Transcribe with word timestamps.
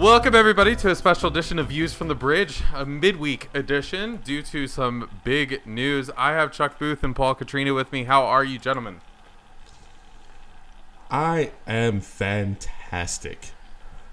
Welcome, 0.00 0.34
everybody, 0.34 0.76
to 0.76 0.90
a 0.90 0.94
special 0.94 1.28
edition 1.28 1.58
of 1.58 1.68
Views 1.68 1.92
from 1.92 2.08
the 2.08 2.14
Bridge, 2.14 2.62
a 2.74 2.86
midweek 2.86 3.50
edition 3.52 4.16
due 4.24 4.42
to 4.44 4.66
some 4.66 5.10
big 5.24 5.60
news. 5.66 6.10
I 6.16 6.32
have 6.32 6.52
Chuck 6.52 6.78
Booth 6.78 7.04
and 7.04 7.14
Paul 7.14 7.34
Katrina 7.34 7.74
with 7.74 7.92
me. 7.92 8.04
How 8.04 8.24
are 8.24 8.42
you, 8.42 8.58
gentlemen? 8.58 9.02
I 11.10 11.52
am 11.66 12.00
fantastic. 12.00 13.50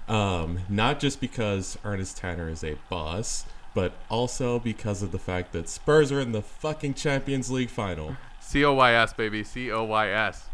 Um, 0.06 0.60
not 0.68 1.00
just 1.00 1.22
because 1.22 1.78
Ernest 1.82 2.18
Tanner 2.18 2.50
is 2.50 2.62
a 2.62 2.76
boss, 2.90 3.46
but 3.72 3.94
also 4.10 4.58
because 4.58 5.02
of 5.02 5.10
the 5.10 5.18
fact 5.18 5.54
that 5.54 5.70
Spurs 5.70 6.12
are 6.12 6.20
in 6.20 6.32
the 6.32 6.42
fucking 6.42 6.92
Champions 6.92 7.50
League 7.50 7.70
final. 7.70 8.18
C 8.40 8.62
O 8.62 8.74
Y 8.74 8.92
S, 8.92 9.14
baby. 9.14 9.42
C 9.42 9.72
O 9.72 9.84
Y 9.84 10.10
S. 10.10 10.47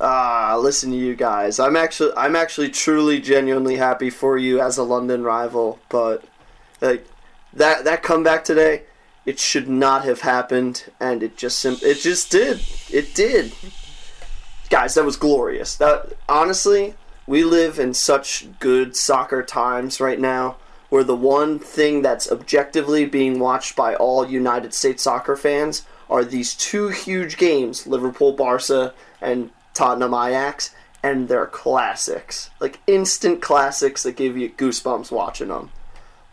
Ah, 0.00 0.56
listen 0.60 0.90
to 0.92 0.96
you 0.96 1.16
guys. 1.16 1.58
I'm 1.58 1.76
actually 1.76 2.12
I'm 2.16 2.36
actually 2.36 2.68
truly 2.70 3.20
genuinely 3.20 3.76
happy 3.76 4.10
for 4.10 4.38
you 4.38 4.60
as 4.60 4.78
a 4.78 4.84
London 4.84 5.24
rival, 5.24 5.80
but 5.88 6.24
like 6.80 7.06
that 7.52 7.84
that 7.84 8.02
comeback 8.02 8.44
today, 8.44 8.84
it 9.26 9.40
should 9.40 9.68
not 9.68 10.04
have 10.04 10.20
happened 10.20 10.84
and 11.00 11.22
it 11.22 11.36
just 11.36 11.58
sim- 11.58 11.78
it 11.82 12.00
just 12.00 12.30
did. 12.30 12.60
It 12.90 13.14
did. 13.14 13.52
Guys, 14.70 14.94
that 14.94 15.04
was 15.04 15.16
glorious. 15.16 15.74
That 15.76 16.12
honestly, 16.28 16.94
we 17.26 17.42
live 17.42 17.78
in 17.78 17.92
such 17.92 18.46
good 18.60 18.94
soccer 18.94 19.42
times 19.42 20.00
right 20.00 20.20
now 20.20 20.56
where 20.90 21.04
the 21.04 21.16
one 21.16 21.58
thing 21.58 22.02
that's 22.02 22.30
objectively 22.30 23.04
being 23.04 23.38
watched 23.38 23.76
by 23.76 23.94
all 23.94 24.26
United 24.26 24.72
States 24.72 25.02
soccer 25.02 25.36
fans 25.36 25.84
are 26.08 26.24
these 26.24 26.54
two 26.54 26.88
huge 26.88 27.36
games, 27.36 27.86
Liverpool 27.86 28.32
Barca 28.32 28.94
and 29.20 29.50
Tottenham 29.78 30.12
Ajax, 30.12 30.74
and 31.02 31.28
they're 31.28 31.46
classics. 31.46 32.50
Like 32.60 32.80
instant 32.88 33.40
classics 33.40 34.02
that 34.02 34.16
give 34.16 34.36
you 34.36 34.50
goosebumps 34.50 35.10
watching 35.12 35.48
them. 35.48 35.70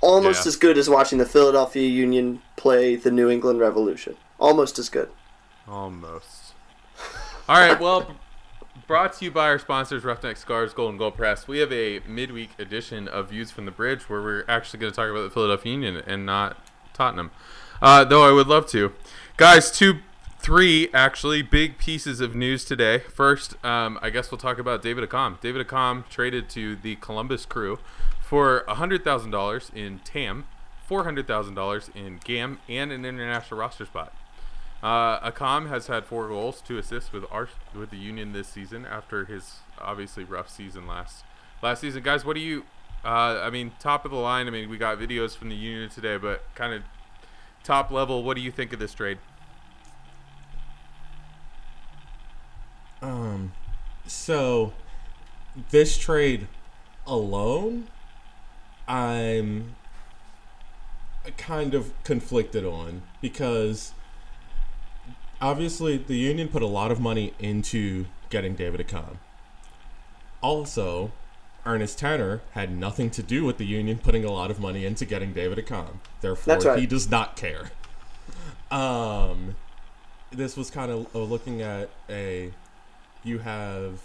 Almost 0.01 0.45
Yeah. 0.45 0.49
as 0.49 0.55
good 0.55 0.77
as 0.77 0.89
watching 0.89 1.19
the 1.19 1.25
Philadelphia 1.25 1.87
Union 1.87 2.41
play 2.57 2.95
the 2.95 3.11
New 3.11 3.29
England 3.29 3.59
Revolution. 3.59 4.17
Almost 4.39 4.79
as 4.79 4.89
good. 4.89 5.09
Almost. 5.67 6.53
All 7.47 7.57
right, 7.59 7.79
well, 7.79 8.15
brought 8.87 9.13
to 9.13 9.25
you 9.25 9.31
by 9.31 9.45
our 9.47 9.59
sponsors, 9.59 10.03
Roughneck 10.03 10.37
Scarves, 10.37 10.73
Golden 10.73 10.97
Goal 10.97 11.11
Press. 11.11 11.47
We 11.47 11.59
have 11.59 11.71
a 11.71 11.99
midweek 12.07 12.51
edition 12.59 13.07
of 13.07 13.29
Views 13.29 13.51
from 13.51 13.65
the 13.65 13.71
Bridge 13.71 14.09
where 14.09 14.21
we're 14.21 14.45
actually 14.47 14.79
going 14.79 14.91
to 14.91 14.95
talk 14.95 15.09
about 15.09 15.21
the 15.23 15.29
Philadelphia 15.29 15.71
Union 15.71 15.97
and 16.07 16.25
not 16.25 16.57
Tottenham. 16.93 17.31
Uh, 17.81 18.03
though 18.03 18.27
I 18.27 18.31
would 18.31 18.47
love 18.47 18.67
to. 18.71 18.93
Guys, 19.37 19.71
two, 19.71 19.99
three 20.45 20.89
actually 20.93 21.41
big 21.41 21.79
pieces 21.79 22.21
of 22.21 22.35
news 22.35 22.63
today. 22.63 22.99
First, 22.99 23.55
um, 23.65 23.97
I 24.03 24.11
guess 24.11 24.29
we'll 24.29 24.37
talk 24.37 24.59
about 24.59 24.83
David 24.83 25.09
Accam. 25.09 25.41
David 25.41 25.67
Accam 25.67 26.07
traded 26.07 26.49
to 26.49 26.75
the 26.75 26.97
Columbus 26.97 27.47
Crew 27.47 27.79
for 28.21 28.63
$100,000 28.67 29.73
in 29.73 29.99
TAM, 30.05 30.45
$400,000 30.87 31.95
in 31.95 32.19
GAM, 32.23 32.59
and 32.69 32.91
an 32.91 33.05
international 33.05 33.59
roster 33.59 33.87
spot. 33.87 34.13
Uh, 34.83 35.31
Accam 35.31 35.67
has 35.67 35.87
had 35.87 36.05
four 36.05 36.27
goals, 36.27 36.61
two 36.61 36.77
assists 36.77 37.11
with 37.11 37.25
our 37.31 37.49
with 37.73 37.89
the 37.89 37.97
Union 37.97 38.31
this 38.31 38.47
season 38.47 38.85
after 38.85 39.25
his 39.25 39.61
obviously 39.81 40.23
rough 40.23 40.47
season 40.47 40.85
last 40.85 41.23
last 41.63 41.81
season. 41.81 42.03
Guys, 42.03 42.23
what 42.23 42.35
do 42.35 42.39
you? 42.39 42.65
Uh, 43.03 43.41
I 43.41 43.49
mean, 43.49 43.71
top 43.79 44.05
of 44.05 44.11
the 44.11 44.17
line. 44.17 44.45
I 44.45 44.51
mean, 44.51 44.69
we 44.69 44.77
got 44.77 44.99
videos 44.99 45.35
from 45.35 45.49
the 45.49 45.55
Union 45.55 45.89
today, 45.89 46.17
but 46.17 46.43
kind 46.53 46.71
of 46.71 46.83
top 47.63 47.89
level. 47.89 48.21
What 48.21 48.35
do 48.35 48.41
you 48.41 48.51
think 48.51 48.73
of 48.73 48.77
this 48.77 48.93
trade? 48.93 49.17
Um, 53.01 53.51
so 54.07 54.73
this 55.69 55.97
trade 55.97 56.47
alone, 57.05 57.87
I'm 58.87 59.75
kind 61.37 61.73
of 61.73 61.91
conflicted 62.03 62.65
on 62.65 63.01
because 63.21 63.93
obviously 65.41 65.97
the 65.97 66.15
union 66.15 66.47
put 66.47 66.61
a 66.61 66.67
lot 66.67 66.91
of 66.91 66.99
money 66.99 67.33
into 67.39 68.05
getting 68.29 68.55
David 68.55 68.85
Accam. 68.85 69.17
Also, 70.41 71.11
Ernest 71.65 71.97
Tanner 71.97 72.41
had 72.51 72.75
nothing 72.75 73.09
to 73.11 73.23
do 73.23 73.43
with 73.43 73.57
the 73.57 73.65
union 73.65 73.97
putting 73.97 74.23
a 74.23 74.31
lot 74.31 74.51
of 74.51 74.59
money 74.59 74.85
into 74.85 75.05
getting 75.05 75.33
David 75.33 75.57
Accam. 75.57 75.99
Therefore, 76.21 76.57
right. 76.57 76.79
he 76.79 76.85
does 76.85 77.09
not 77.09 77.35
care. 77.35 77.71
Um, 78.69 79.55
this 80.31 80.55
was 80.55 80.69
kind 80.69 80.91
of 80.91 81.15
uh, 81.15 81.19
looking 81.19 81.61
at 81.61 81.89
a 82.09 82.51
you 83.25 83.39
have 83.39 84.01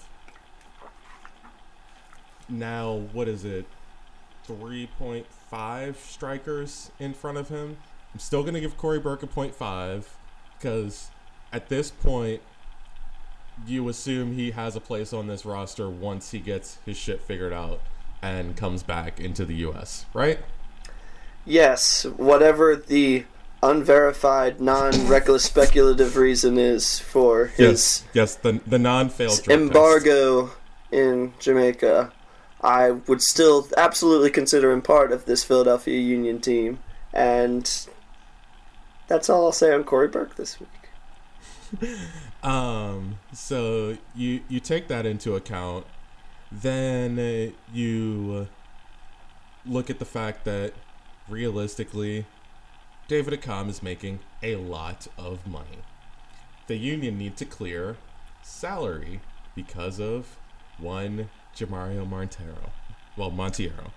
now 2.49 3.03
what 3.13 3.29
is 3.29 3.45
it 3.45 3.67
3.5 4.49 5.97
strikers 5.97 6.91
in 6.99 7.15
front 7.15 7.39
of 7.39 7.49
him? 7.49 7.77
I'm 8.13 8.21
still 8.21 8.43
going 8.43 8.55
to 8.55 8.61
give 8.61 8.77
Cory 8.77 8.99
Burke 8.99 9.23
a 9.23 9.27
0.5 9.27 10.05
because 10.59 11.11
at 11.53 11.69
this 11.69 11.91
point 11.91 12.41
you 13.67 13.89
assume 13.89 14.33
he 14.33 14.53
has 14.53 14.75
a 14.75 14.81
place 14.81 15.13
on 15.13 15.27
this 15.27 15.45
roster 15.45 15.89
once 15.89 16.31
he 16.31 16.39
gets 16.41 16.79
his 16.87 16.97
shit 16.97 17.21
figured 17.21 17.53
out 17.53 17.81
and 18.23 18.57
comes 18.57 18.83
back 18.83 19.21
into 19.21 19.45
the 19.45 19.55
us 19.55 20.07
right? 20.15 20.41
Yes, 21.45 22.05
whatever 22.05 22.77
the 22.77 23.25
unverified, 23.63 24.61
non-reckless, 24.61 25.45
speculative 25.45 26.17
reason 26.17 26.59
is 26.59 26.99
for 26.99 27.47
his 27.47 27.59
yes 27.59 28.05
yes 28.15 28.35
the, 28.37 28.61
the 28.67 28.79
non-failed 28.79 29.43
drug 29.43 29.59
test. 29.59 29.61
embargo 29.61 30.51
in 30.91 31.33
Jamaica, 31.39 32.13
I 32.63 32.91
would 32.91 33.23
still 33.23 33.69
absolutely 33.77 34.31
consider 34.31 34.73
him 34.73 34.83
part 34.83 35.13
of 35.13 35.25
this 35.25 35.45
Philadelphia 35.45 35.99
Union 35.99 36.41
team, 36.41 36.79
and 37.13 37.87
that's 39.07 39.31
all 39.31 39.47
I'll 39.47 39.53
say 39.53 39.73
on 39.73 39.85
Cory 39.85 40.09
Burke 40.09 40.37
this 40.37 40.59
week. 40.61 40.69
Um, 42.43 43.19
so 43.35 43.99
you 44.15 44.41
you 44.49 44.61
take 44.61 44.89
that 44.89 45.05
into 45.05 45.35
account, 45.35 45.85
then 46.51 47.19
uh, 47.19 47.53
you 47.71 48.49
look 49.67 49.91
at 49.91 49.99
the 49.99 50.05
fact 50.05 50.45
that 50.47 50.73
realistically, 51.29 52.25
David 53.11 53.41
Accam 53.41 53.69
is 53.69 53.83
making 53.83 54.21
a 54.41 54.55
lot 54.55 55.09
of 55.19 55.45
money. 55.45 55.81
The 56.69 56.77
union 56.77 57.19
need 57.19 57.37
to 57.39 57.45
clear 57.45 57.97
salary 58.41 59.21
because 59.57 59.99
of 59.99 60.37
one 60.79 61.29
Jamiro 61.57 62.09
Montero, 62.09 62.71
well 63.17 63.33
Monteiro. 63.33 63.91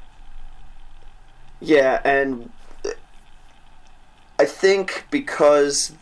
Yeah, 1.61 2.01
and 2.03 2.49
I 4.39 4.45
think 4.45 5.05
because 5.11 5.93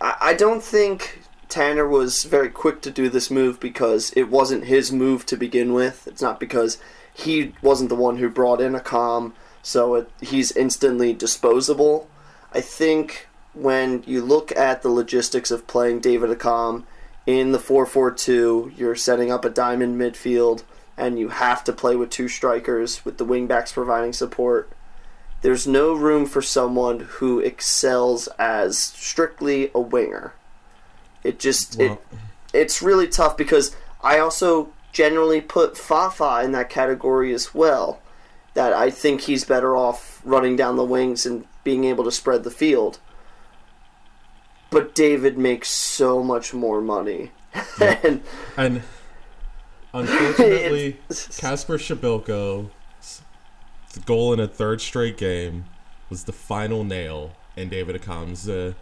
I, 0.00 0.16
I 0.22 0.32
don't 0.32 0.62
think 0.62 1.24
Tanner 1.50 1.86
was 1.86 2.24
very 2.24 2.48
quick 2.48 2.80
to 2.80 2.90
do 2.90 3.10
this 3.10 3.30
move 3.30 3.60
because 3.60 4.14
it 4.16 4.30
wasn't 4.30 4.64
his 4.64 4.90
move 4.90 5.26
to 5.26 5.36
begin 5.36 5.74
with. 5.74 6.06
It's 6.06 6.22
not 6.22 6.40
because 6.40 6.78
he 7.12 7.52
wasn't 7.60 7.90
the 7.90 7.96
one 7.96 8.16
who 8.16 8.30
brought 8.30 8.62
in 8.62 8.72
Accam, 8.72 9.32
so 9.62 9.94
it, 9.96 10.10
he's 10.22 10.52
instantly 10.52 11.12
disposable. 11.12 12.08
I 12.52 12.60
think 12.60 13.28
when 13.54 14.02
you 14.06 14.22
look 14.22 14.54
at 14.56 14.82
the 14.82 14.88
logistics 14.88 15.50
of 15.50 15.66
playing 15.66 16.00
David 16.00 16.30
Accam 16.30 16.84
in 17.26 17.52
the 17.52 17.58
4-4-2, 17.58 18.76
you're 18.76 18.94
setting 18.96 19.30
up 19.30 19.44
a 19.44 19.50
diamond 19.50 20.00
midfield 20.00 20.62
and 20.96 21.18
you 21.18 21.28
have 21.28 21.64
to 21.64 21.72
play 21.72 21.96
with 21.96 22.10
two 22.10 22.28
strikers 22.28 23.04
with 23.04 23.18
the 23.18 23.26
wingbacks 23.26 23.72
providing 23.72 24.12
support 24.12 24.70
there's 25.42 25.66
no 25.66 25.94
room 25.94 26.26
for 26.26 26.42
someone 26.42 27.00
who 27.00 27.38
excels 27.38 28.28
as 28.38 28.78
strictly 28.78 29.70
a 29.74 29.80
winger. 29.80 30.34
It 31.24 31.38
just 31.38 31.78
Well- 31.78 31.92
it 31.92 32.00
it's 32.52 32.82
really 32.82 33.06
tough 33.06 33.36
because 33.36 33.74
I 34.02 34.18
also 34.18 34.70
generally 34.92 35.40
put 35.40 35.78
Fafa 35.78 36.40
in 36.42 36.52
that 36.52 36.68
category 36.68 37.32
as 37.32 37.54
well. 37.54 38.00
That 38.54 38.72
I 38.72 38.90
think 38.90 39.22
he's 39.22 39.44
better 39.44 39.76
off 39.76 40.20
running 40.24 40.56
down 40.56 40.76
the 40.76 40.84
wings 40.84 41.24
and 41.24 41.44
being 41.64 41.84
able 41.84 42.04
to 42.04 42.12
spread 42.12 42.44
the 42.44 42.50
field. 42.50 42.98
But 44.70 44.94
David 44.94 45.36
makes 45.36 45.68
so 45.68 46.22
much 46.22 46.54
more 46.54 46.80
money. 46.80 47.32
and 47.80 48.22
And 48.56 48.82
unfortunately, 49.92 50.98
Kacper 51.08 51.78
Przybyłko's 51.78 53.22
goal 54.06 54.32
in 54.32 54.40
a 54.40 54.46
third 54.46 54.80
straight 54.80 55.16
game 55.16 55.64
was 56.08 56.24
the 56.24 56.32
final 56.32 56.84
nail 56.84 57.32
in 57.56 57.68
David 57.68 57.96
Accam's 57.96 58.48
uh, 58.48 58.74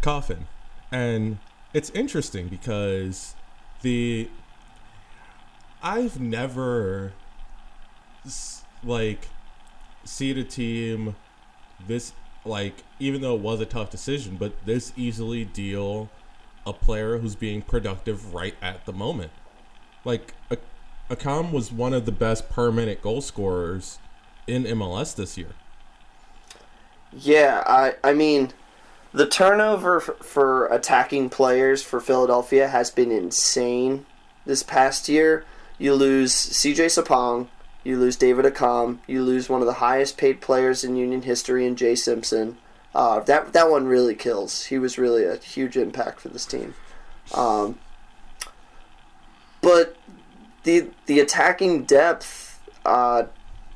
coffin. 0.00 0.46
And 0.90 1.38
it's 1.72 1.90
interesting 1.90 2.48
because 2.48 3.34
the 3.82 4.28
I've 5.82 6.20
never 6.20 7.12
like 8.84 9.28
seen 10.04 10.38
a 10.38 10.44
team 10.44 11.16
this 11.86 12.12
like 12.44 12.82
even 12.98 13.20
though 13.20 13.34
it 13.34 13.40
was 13.40 13.60
a 13.60 13.66
tough 13.66 13.90
decision, 13.90 14.36
but 14.36 14.52
this 14.64 14.92
easily 14.96 15.44
deal 15.44 16.08
a 16.66 16.72
player 16.72 17.18
who's 17.18 17.34
being 17.34 17.62
productive 17.62 18.34
right 18.34 18.54
at 18.62 18.86
the 18.86 18.92
moment. 18.92 19.32
Like 20.04 20.34
Accam 21.10 21.52
was 21.52 21.72
one 21.72 21.92
of 21.92 22.06
the 22.06 22.12
best 22.12 22.48
per 22.48 22.70
minute 22.70 23.02
goal 23.02 23.20
scorers 23.20 23.98
in 24.46 24.64
MLS 24.64 25.14
this 25.14 25.36
year. 25.36 25.54
Yeah, 27.12 27.62
I 27.66 27.94
I 28.04 28.12
mean, 28.12 28.52
the 29.12 29.26
turnover 29.26 29.96
f- 29.96 30.24
for 30.24 30.66
attacking 30.66 31.30
players 31.30 31.82
for 31.82 32.00
Philadelphia 32.00 32.68
has 32.68 32.90
been 32.90 33.10
insane 33.10 34.06
this 34.46 34.62
past 34.62 35.08
year. 35.08 35.44
You 35.78 35.94
lose 35.94 36.32
CJ 36.32 36.86
Sapong, 36.86 37.48
you 37.82 37.98
lose 37.98 38.16
David 38.16 38.44
Accam, 38.44 38.98
you 39.06 39.22
lose 39.22 39.48
one 39.48 39.60
of 39.60 39.66
the 39.66 39.74
highest 39.74 40.18
paid 40.18 40.40
players 40.40 40.84
in 40.84 40.96
Union 40.96 41.22
history 41.22 41.66
in 41.66 41.76
Jay 41.76 41.94
Simpson. 41.94 42.58
Uh, 42.94 43.20
that 43.20 43.52
that 43.52 43.70
one 43.70 43.86
really 43.86 44.14
kills. 44.14 44.64
He 44.66 44.78
was 44.78 44.98
really 44.98 45.24
a 45.24 45.36
huge 45.36 45.76
impact 45.76 46.20
for 46.20 46.28
this 46.28 46.44
team. 46.44 46.74
Um, 47.32 47.78
but 49.60 49.96
the 50.64 50.88
the 51.06 51.20
attacking 51.20 51.84
depth 51.84 52.60
uh, 52.84 53.24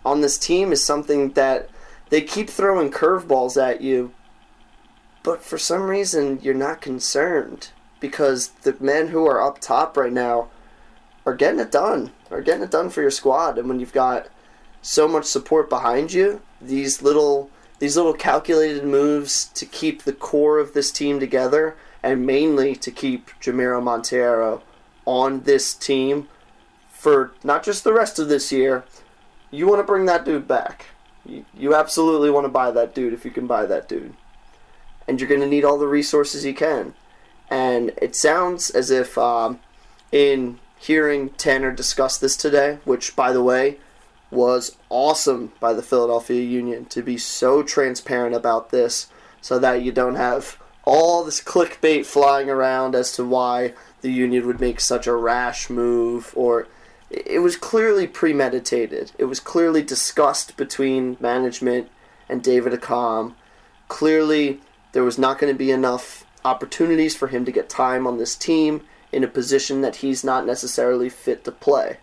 on 0.05 0.21
this 0.21 0.39
team 0.39 0.73
is 0.73 0.85
something 0.85 1.31
that 1.33 1.71
they 2.11 2.21
keep 2.21 2.51
throwing 2.51 2.91
curveballs 2.91 3.61
at 3.61 3.81
you, 3.81 4.13
but 5.23 5.43
for 5.43 5.59
some 5.59 5.85
reason 5.85 6.41
you're 6.43 6.55
not 6.55 6.81
concerned 6.81 7.71
because 8.01 8.49
the 8.49 8.77
men 8.81 9.09
who 9.09 9.27
are 9.27 9.41
up 9.41 9.61
top 9.61 9.97
right 9.97 10.13
now 10.13 10.49
are 11.27 11.35
getting 11.35 11.61
it 11.61 11.73
done. 11.73 12.13
Are 12.31 12.43
getting 12.43 12.65
it 12.65 12.71
done 12.71 12.91
for 12.91 13.03
your 13.03 13.11
squad, 13.11 13.59
and 13.59 13.69
when 13.69 13.81
you've 13.81 13.93
got 13.93 14.29
so 14.83 15.09
much 15.09 15.25
support 15.25 15.71
behind 15.71 16.13
you, 16.13 16.43
these 16.61 17.03
little 17.03 17.51
these 17.79 17.97
little 17.97 18.15
calculated 18.15 18.85
moves 18.85 19.47
to 19.47 19.67
keep 19.67 20.03
the 20.03 20.13
core 20.13 20.59
of 20.59 20.75
this 20.75 20.91
team 20.91 21.19
together, 21.19 21.77
and 22.03 22.25
mainly 22.25 22.77
to 22.77 22.91
keep 22.91 23.31
Jamiro 23.41 23.83
Montero 23.83 24.63
on 25.07 25.41
this 25.41 25.75
team 25.75 26.29
for 26.91 27.33
not 27.43 27.63
just 27.63 27.85
the 27.85 27.93
rest 27.93 28.19
of 28.19 28.29
this 28.29 28.51
year. 28.53 28.85
You 29.51 29.67
want 29.67 29.81
to 29.81 29.85
bring 29.85 30.07
that 30.07 30.25
dude 30.25 30.49
back. 30.49 30.87
You, 31.27 31.75
absolutely 31.75 32.31
want 32.31 32.45
to 32.45 32.51
buy 32.51 32.71
that 32.71 32.95
dude 32.95 33.13
if 33.13 33.25
you 33.25 33.31
can 33.31 33.47
buy 33.47 33.67
that 33.67 33.89
dude. 33.89 34.15
And 35.07 35.21
you're 35.21 35.29
going 35.29 35.41
to 35.41 35.47
need 35.47 35.65
all 35.65 35.79
the 35.79 35.87
resources 35.87 36.45
you 36.45 36.55
can. 36.55 36.95
And 37.51 37.93
it 38.01 38.17
sounds 38.17 38.71
as 38.71 38.91
if, 38.91 39.17
um, 39.17 39.61
in 40.13 40.59
hearing 40.87 41.31
Tanner 41.31 41.73
discuss 41.73 42.19
this 42.19 42.37
today, 42.37 42.79
which, 42.85 43.17
by 43.17 43.33
the 43.33 43.43
way, 43.43 43.79
was 44.31 44.77
awesome 44.91 45.53
by 45.59 45.73
the 45.73 45.83
Philadelphia 45.83 46.43
Union 46.43 46.85
to 46.87 47.03
be 47.03 47.17
so 47.17 47.63
transparent 47.63 48.35
about 48.35 48.69
this 48.69 49.07
so 49.41 49.59
that 49.59 49.83
you 49.83 49.91
don't 49.91 50.17
have 50.17 50.59
all 50.85 51.25
this 51.25 51.41
clickbait 51.41 52.05
flying 52.05 52.51
around 52.51 52.95
as 52.95 53.13
to 53.13 53.25
why 53.25 53.73
the 54.03 54.13
Union 54.13 54.47
would 54.47 54.61
make 54.61 54.79
such 54.79 55.07
a 55.07 55.17
rash 55.17 55.71
move 55.71 56.35
or 56.37 56.67
it 57.11 57.41
was 57.41 57.57
clearly 57.57 58.07
premeditated. 58.07 59.13
It 59.17 59.25
was 59.25 59.41
clearly 59.41 59.83
discussed 59.83 60.55
between 60.59 61.17
management 61.19 61.89
and 62.29 62.43
David 62.43 62.79
Accam. 62.79 63.35
Clearly, 63.89 64.61
there 64.93 65.05
was 65.05 65.17
not 65.17 65.39
going 65.39 65.53
to 65.53 65.59
be 65.59 65.71
enough 65.71 66.27
opportunities 66.45 67.17
for 67.17 67.29
him 67.29 67.47
to 67.47 67.53
get 67.53 67.71
time 67.71 68.07
on 68.07 68.19
this 68.19 68.37
team 68.37 68.83
in 69.15 69.25
a 69.25 69.29
position 69.29 69.81
that 69.81 69.97
he's 69.97 70.25
not 70.25 70.47
necessarily 70.47 71.09
fit 71.09 71.45
to 71.45 71.53
play. 71.53 71.99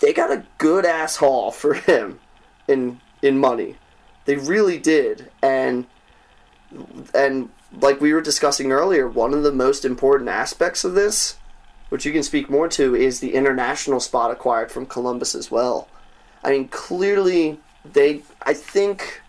They 0.00 0.12
got 0.12 0.30
a 0.30 0.44
good 0.58 0.84
ass 0.84 1.16
haul 1.16 1.50
for 1.50 1.74
him 1.74 2.20
in 2.68 3.00
in 3.22 3.38
money. 3.38 3.76
They 4.24 4.36
really 4.36 4.78
did. 4.78 5.30
And 5.42 5.86
and 7.14 7.50
like 7.80 8.00
we 8.00 8.12
were 8.12 8.20
discussing 8.20 8.72
earlier, 8.72 9.08
one 9.08 9.34
of 9.34 9.42
the 9.42 9.52
most 9.52 9.84
important 9.84 10.28
aspects 10.28 10.84
of 10.84 10.94
this 10.94 11.36
which 11.90 12.06
you 12.06 12.12
can 12.12 12.22
speak 12.22 12.48
more 12.48 12.68
to, 12.68 12.94
is 12.94 13.20
the 13.20 13.34
international 13.34 14.00
spot 14.00 14.30
acquired 14.30 14.72
from 14.72 14.86
Columbus 14.86 15.34
as 15.34 15.50
well. 15.50 15.88
I 16.42 16.50
mean, 16.50 16.68
clearly, 16.68 17.60
they. 17.84 18.22
I 18.42 18.54
think 18.54 19.20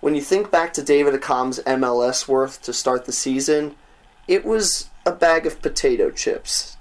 when 0.00 0.14
you 0.14 0.22
think 0.22 0.50
back 0.50 0.72
to 0.72 0.82
David 0.82 1.14
Accam's 1.14 1.60
MLS 1.60 2.26
worth 2.26 2.60
to 2.62 2.72
start 2.72 3.04
the 3.04 3.12
season, 3.12 3.76
it 4.26 4.44
was 4.44 4.88
a 5.06 5.12
bag 5.12 5.46
of 5.46 5.62
potato 5.62 6.10
chips 6.10 6.76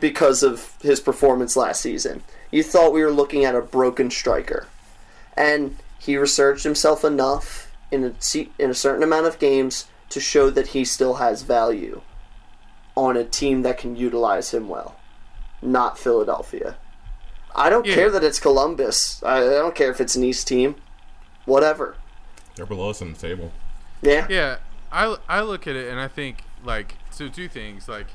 because 0.00 0.42
of 0.42 0.74
his 0.82 1.00
performance 1.00 1.56
last 1.56 1.80
season. 1.80 2.22
You 2.50 2.62
thought 2.62 2.92
we 2.92 3.02
were 3.02 3.10
looking 3.10 3.44
at 3.44 3.54
a 3.54 3.60
broken 3.60 4.10
striker. 4.10 4.66
And 5.36 5.76
he 5.98 6.16
resurged 6.16 6.64
himself 6.64 7.04
enough 7.04 7.72
in 7.90 8.04
a, 8.04 8.14
in 8.58 8.70
a 8.70 8.74
certain 8.74 9.02
amount 9.02 9.26
of 9.26 9.38
games 9.38 9.86
to 10.10 10.20
show 10.20 10.50
that 10.50 10.68
he 10.68 10.84
still 10.84 11.14
has 11.14 11.42
value 11.42 12.00
on 12.94 13.16
a 13.16 13.24
team 13.24 13.62
that 13.62 13.76
can 13.78 13.96
utilize 13.96 14.52
him 14.54 14.68
well, 14.68 14.96
not 15.60 15.98
Philadelphia. 15.98 16.76
I 17.54 17.68
don't 17.70 17.86
Yeah. 17.86 17.94
care 17.94 18.10
that 18.10 18.22
it's 18.24 18.38
Columbus. 18.38 19.22
I, 19.22 19.38
I 19.38 19.40
don't 19.50 19.74
care 19.74 19.90
if 19.90 20.00
it's 20.00 20.14
an 20.16 20.24
East 20.24 20.46
team. 20.46 20.76
Whatever. 21.44 21.96
They're 22.54 22.66
below 22.66 22.90
us 22.90 23.02
on 23.02 23.12
the 23.12 23.18
table. 23.18 23.52
Yeah. 24.02 24.26
Yeah, 24.30 24.56
I, 24.92 25.16
I 25.28 25.40
look 25.42 25.66
at 25.66 25.76
it 25.76 25.88
and 25.90 25.98
I 26.00 26.08
think 26.08 26.44
like 26.64 26.94
so 27.16 27.28
two 27.28 27.48
things 27.48 27.88
like 27.88 28.08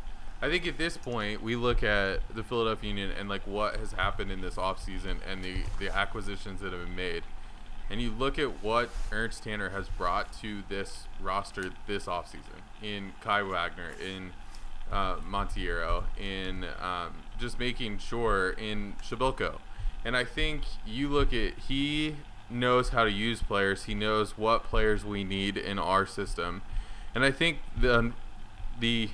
I 0.44 0.50
think 0.50 0.66
at 0.66 0.78
this 0.78 0.98
point 0.98 1.44
we 1.44 1.56
look 1.56 1.84
at 1.84 2.22
the 2.34 2.44
Philadelphia 2.44 2.90
Union 2.90 3.12
and 3.18 3.30
like 3.30 3.46
what 3.46 3.78
has 3.78 3.92
happened 3.92 4.32
in 4.32 4.42
this 4.42 4.56
offseason 4.56 5.18
and 5.30 5.44
the 5.44 5.64
the 5.80 5.96
acquisitions 5.96 6.62
that 6.62 6.74
have 6.74 6.84
been 6.84 6.96
made. 6.96 7.24
And 7.90 8.02
you 8.02 8.10
look 8.10 8.40
at 8.40 8.64
what 8.64 8.90
Ernst 9.12 9.44
Tanner 9.44 9.70
has 9.70 9.90
brought 9.90 10.32
to 10.42 10.64
this 10.70 11.08
roster 11.22 11.72
this 11.88 12.06
offseason 12.06 12.62
in 12.82 13.12
Kai 13.22 13.44
Wagner, 13.44 13.92
in 14.04 14.32
uh, 14.92 15.18
Monteiro, 15.18 16.06
in 16.18 16.66
um, 16.82 17.14
just 17.40 17.60
making 17.60 17.98
sure 17.98 18.52
in 18.52 18.94
Przybyłko. 19.02 19.60
And 20.06 20.16
I 20.16 20.24
think 20.24 20.64
you 20.86 21.10
look 21.10 21.34
at 21.34 21.58
he 21.68 22.16
knows 22.50 22.90
how 22.90 23.04
to 23.04 23.12
use 23.12 23.44
players. 23.44 23.84
He 23.84 23.94
knows 23.94 24.38
what 24.38 24.64
players 24.64 25.06
we 25.06 25.24
need 25.24 25.58
in 25.58 25.78
our 25.78 26.06
system. 26.06 26.62
And 27.14 27.24
I 27.24 27.32
think 27.32 27.60
the 27.78 28.14
the 28.80 29.10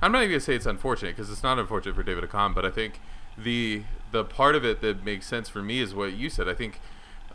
I'm 0.00 0.12
not 0.12 0.18
even 0.22 0.30
gonna 0.32 0.40
say 0.40 0.54
it's 0.54 0.66
unfortunate 0.66 1.16
because 1.16 1.30
it's 1.30 1.42
not 1.42 1.58
unfortunate 1.58 1.94
for 1.94 2.02
David 2.02 2.24
Accam, 2.24 2.54
but 2.54 2.64
I 2.64 2.70
think 2.70 3.00
the 3.36 3.82
the 4.12 4.24
part 4.24 4.54
of 4.54 4.64
it 4.64 4.80
that 4.80 5.04
makes 5.04 5.26
sense 5.26 5.48
for 5.48 5.62
me 5.62 5.80
is 5.80 5.94
what 5.94 6.12
you 6.12 6.30
said. 6.30 6.48
I 6.48 6.54
think 6.54 6.80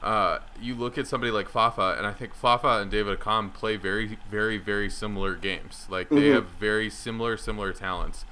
uh, 0.02 0.40
you 0.60 0.76
look 0.76 0.98
at 0.98 1.08
somebody 1.08 1.32
like 1.32 1.48
Fafa, 1.48 1.96
and 1.98 2.06
I 2.06 2.12
think 2.12 2.34
Fafa 2.34 2.80
and 2.82 2.92
David 2.92 3.18
Accam 3.20 3.54
play 3.54 3.78
very, 3.78 4.18
very, 4.30 4.58
very 4.58 4.90
similar 4.90 5.36
games. 5.36 5.88
Like 5.90 6.10
they 6.10 6.24
Mhm. 6.30 6.34
have 6.34 6.46
very 6.60 6.90
similar, 6.90 7.38
similar 7.38 7.72
talents, 7.72 8.26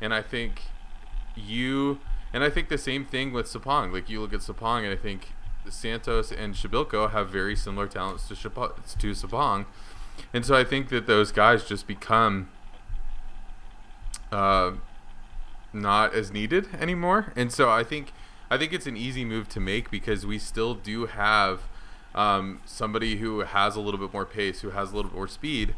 and 0.00 0.14
I 0.14 0.22
think 0.22 0.62
you 1.34 1.98
and 2.32 2.44
I 2.44 2.50
think 2.50 2.68
the 2.68 2.78
same 2.78 3.04
thing 3.04 3.32
with 3.32 3.46
Sapong. 3.46 3.92
Like 3.92 4.08
you 4.10 4.20
look 4.20 4.32
at 4.34 4.40
Sapong, 4.40 4.84
and 4.84 4.92
I 4.92 4.96
think 4.96 5.32
Santos 5.68 6.30
and 6.32 6.54
Przybyłko 6.54 7.10
have 7.10 7.28
very 7.28 7.56
similar 7.56 7.86
talents 7.88 8.28
to 8.28 8.34
Shapa- 8.36 8.74
to 8.98 9.10
Sapong, 9.14 9.66
and 10.32 10.44
so 10.44 10.54
I 10.54 10.64
think 10.64 10.88
that 10.90 11.06
those 11.06 11.32
guys 11.32 11.64
just 11.64 11.86
become 11.86 12.48
uh, 14.32 14.72
not 15.72 16.14
as 16.14 16.32
needed 16.32 16.68
anymore. 16.80 17.32
And 17.36 17.52
so 17.52 17.70
I 17.70 17.84
think 17.84 18.12
I 18.50 18.56
think 18.56 18.72
it's 18.72 18.86
an 18.86 18.96
easy 18.96 19.24
move 19.24 19.48
to 19.50 19.60
make 19.60 19.90
because 19.90 20.24
we 20.24 20.38
still 20.38 20.74
do 20.74 21.06
have 21.06 21.62
um, 22.14 22.60
somebody 22.64 23.16
who 23.16 23.40
has 23.40 23.76
a 23.76 23.80
little 23.80 24.00
bit 24.00 24.12
more 24.12 24.24
pace, 24.24 24.60
who 24.60 24.70
has 24.70 24.92
a 24.92 24.96
little 24.96 25.10
bit 25.10 25.16
more 25.16 25.28
speed 25.28 25.74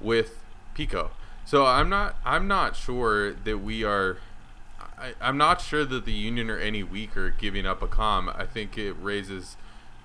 with 0.00 0.42
Picault. 0.74 1.10
So 1.44 1.66
I'm 1.66 1.88
not 1.88 2.16
I'm 2.24 2.46
not 2.46 2.76
sure 2.76 3.32
that 3.32 3.58
we 3.58 3.82
are. 3.84 4.18
I, 4.98 5.14
I'm 5.20 5.36
not 5.36 5.60
sure 5.60 5.84
that 5.84 6.04
the 6.04 6.12
Union 6.12 6.50
are 6.50 6.58
any 6.58 6.82
weaker 6.82 7.30
giving 7.30 7.66
up 7.66 7.80
Accam. 7.80 8.34
I 8.38 8.46
think 8.46 8.78
it 8.78 8.92
raises 9.00 9.56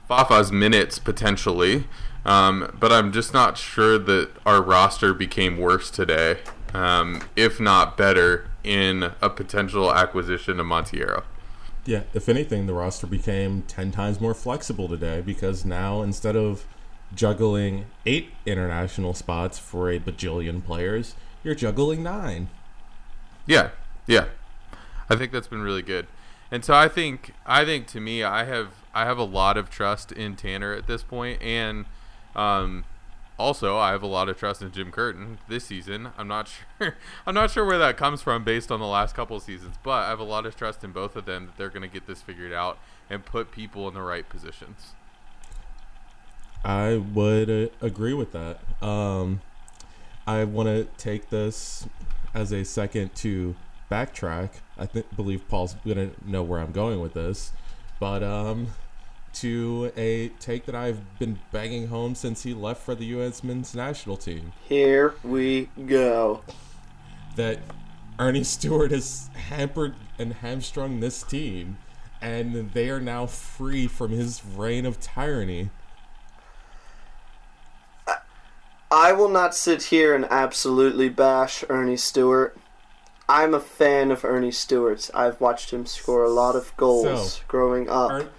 Fafa's 0.09 0.51
minutes 0.51 0.97
potentially, 0.99 1.85
um, 2.25 2.75
but 2.79 2.91
I'm 2.91 3.11
just 3.11 3.33
not 3.33 3.57
sure 3.57 3.97
that 3.99 4.29
our 4.45 4.61
roster 4.61 5.13
became 5.13 5.57
worse 5.57 5.91
today, 5.91 6.39
um, 6.75 7.21
if 7.35 7.59
not 7.59 7.97
better, 7.97 8.47
in 8.63 9.11
a 9.21 9.29
potential 9.29 9.93
acquisition 9.93 10.59
of 10.59 10.65
Monteiro. 10.65 11.23
Yeah, 11.85 12.03
if 12.13 12.27
anything, 12.27 12.65
the 12.65 12.73
roster 12.73 13.07
became 13.07 13.61
10 13.63 13.91
times 13.91 14.19
more 14.19 14.33
flexible 14.33 14.87
today 14.87 15.21
because 15.21 15.63
now 15.63 16.01
instead 16.01 16.35
of 16.35 16.65
juggling 17.13 17.85
eight 18.05 18.31
international 18.45 19.13
spots 19.13 19.59
for 19.59 19.89
a 19.89 19.99
bajillion 19.99 20.63
players, 20.65 21.15
you're 21.43 21.55
juggling 21.55 22.03
nine. 22.03 22.49
Yeah, 23.45 23.69
yeah. 24.07 24.25
I 25.09 25.15
think 25.15 25.31
that's 25.31 25.47
been 25.47 25.61
really 25.61 25.83
good. 25.83 26.07
And 26.51 26.65
so 26.65 26.73
I 26.73 26.87
think 26.87 27.33
I 27.45 27.63
think 27.63 27.87
to 27.87 27.99
me 27.99 28.23
I 28.23 28.45
have 28.45 28.69
I 28.93 29.05
have 29.05 29.17
a 29.17 29.23
lot 29.23 29.57
of 29.57 29.69
trust 29.69 30.11
in 30.11 30.35
Tanner 30.35 30.73
at 30.73 30.87
this 30.87 31.03
point 31.03 31.41
and 31.41 31.85
um 32.35 32.85
also 33.37 33.77
I 33.77 33.91
have 33.91 34.03
a 34.03 34.07
lot 34.07 34.29
of 34.29 34.37
trust 34.37 34.61
in 34.61 34.71
Jim 34.71 34.91
Curtin 34.91 35.39
this 35.47 35.65
season. 35.65 36.09
I'm 36.17 36.27
not 36.27 36.49
sure 36.79 36.95
I'm 37.25 37.35
not 37.35 37.51
sure 37.51 37.65
where 37.65 37.77
that 37.77 37.97
comes 37.97 38.21
from 38.21 38.43
based 38.43 38.71
on 38.71 38.79
the 38.79 38.87
last 38.87 39.15
couple 39.15 39.39
seasons, 39.39 39.75
but 39.83 40.05
I 40.05 40.09
have 40.09 40.19
a 40.19 40.23
lot 40.23 40.45
of 40.45 40.55
trust 40.55 40.83
in 40.83 40.91
both 40.91 41.15
of 41.15 41.25
them 41.25 41.47
that 41.47 41.57
they're 41.57 41.69
going 41.69 41.81
to 41.81 41.87
get 41.87 42.07
this 42.07 42.21
figured 42.21 42.53
out 42.53 42.77
and 43.09 43.25
put 43.25 43.51
people 43.51 43.87
in 43.87 43.93
the 43.93 44.01
right 44.01 44.27
positions. 44.27 44.93
I 46.63 46.97
would 46.97 47.49
uh, 47.49 47.67
agree 47.79 48.13
with 48.13 48.31
that. 48.31 48.59
Um, 48.81 49.41
I 50.25 50.43
want 50.45 50.67
to 50.67 50.85
take 50.97 51.29
this 51.29 51.87
as 52.33 52.51
a 52.51 52.65
second 52.65 53.13
to 53.15 53.55
backtrack. 53.91 54.49
I 54.77 54.85
think 54.85 55.15
believe 55.15 55.47
Paul's 55.47 55.75
gonna 55.85 56.09
know 56.25 56.43
where 56.43 56.59
I'm 56.59 56.71
going 56.71 56.99
with 56.99 57.13
this, 57.13 57.51
but 57.99 58.23
um, 58.23 58.67
to 59.35 59.91
a 59.95 60.29
take 60.39 60.65
that 60.65 60.75
I've 60.75 61.19
been 61.19 61.39
banging 61.51 61.87
home 61.87 62.15
since 62.15 62.43
he 62.43 62.53
left 62.53 62.81
for 62.81 62.95
the 62.95 63.05
U.S. 63.05 63.43
men's 63.43 63.75
national 63.75 64.17
team. 64.17 64.53
Here 64.67 65.15
we 65.23 65.69
go. 65.85 66.41
That 67.35 67.59
Earnie 68.19 68.43
Stewart 68.45 68.91
has 68.91 69.29
hampered 69.33 69.95
and 70.17 70.33
hamstrung 70.33 70.99
this 70.99 71.21
team, 71.23 71.77
and 72.21 72.71
they 72.71 72.89
are 72.89 73.01
now 73.01 73.25
free 73.25 73.87
from 73.87 74.11
his 74.11 74.43
reign 74.45 74.85
of 74.85 74.99
tyranny. 74.99 75.69
I 78.91 79.11
will 79.11 79.29
not 79.29 79.55
sit 79.55 79.83
here 79.83 80.15
and 80.15 80.25
absolutely 80.25 81.09
bash 81.09 81.63
Earnie 81.69 81.97
Stewart. 81.97 82.57
I'm 83.27 83.53
a 83.53 83.59
fan 83.59 84.11
of 84.11 84.23
Earnie 84.23 84.51
Stewart's. 84.51 85.09
I've 85.13 85.41
watched 85.41 85.71
him 85.71 85.85
score 85.85 86.23
a 86.23 86.29
lot 86.29 86.55
of 86.55 86.75
goals 86.77 87.33
So, 87.33 87.43
growing 87.47 87.89
up. 87.89 88.29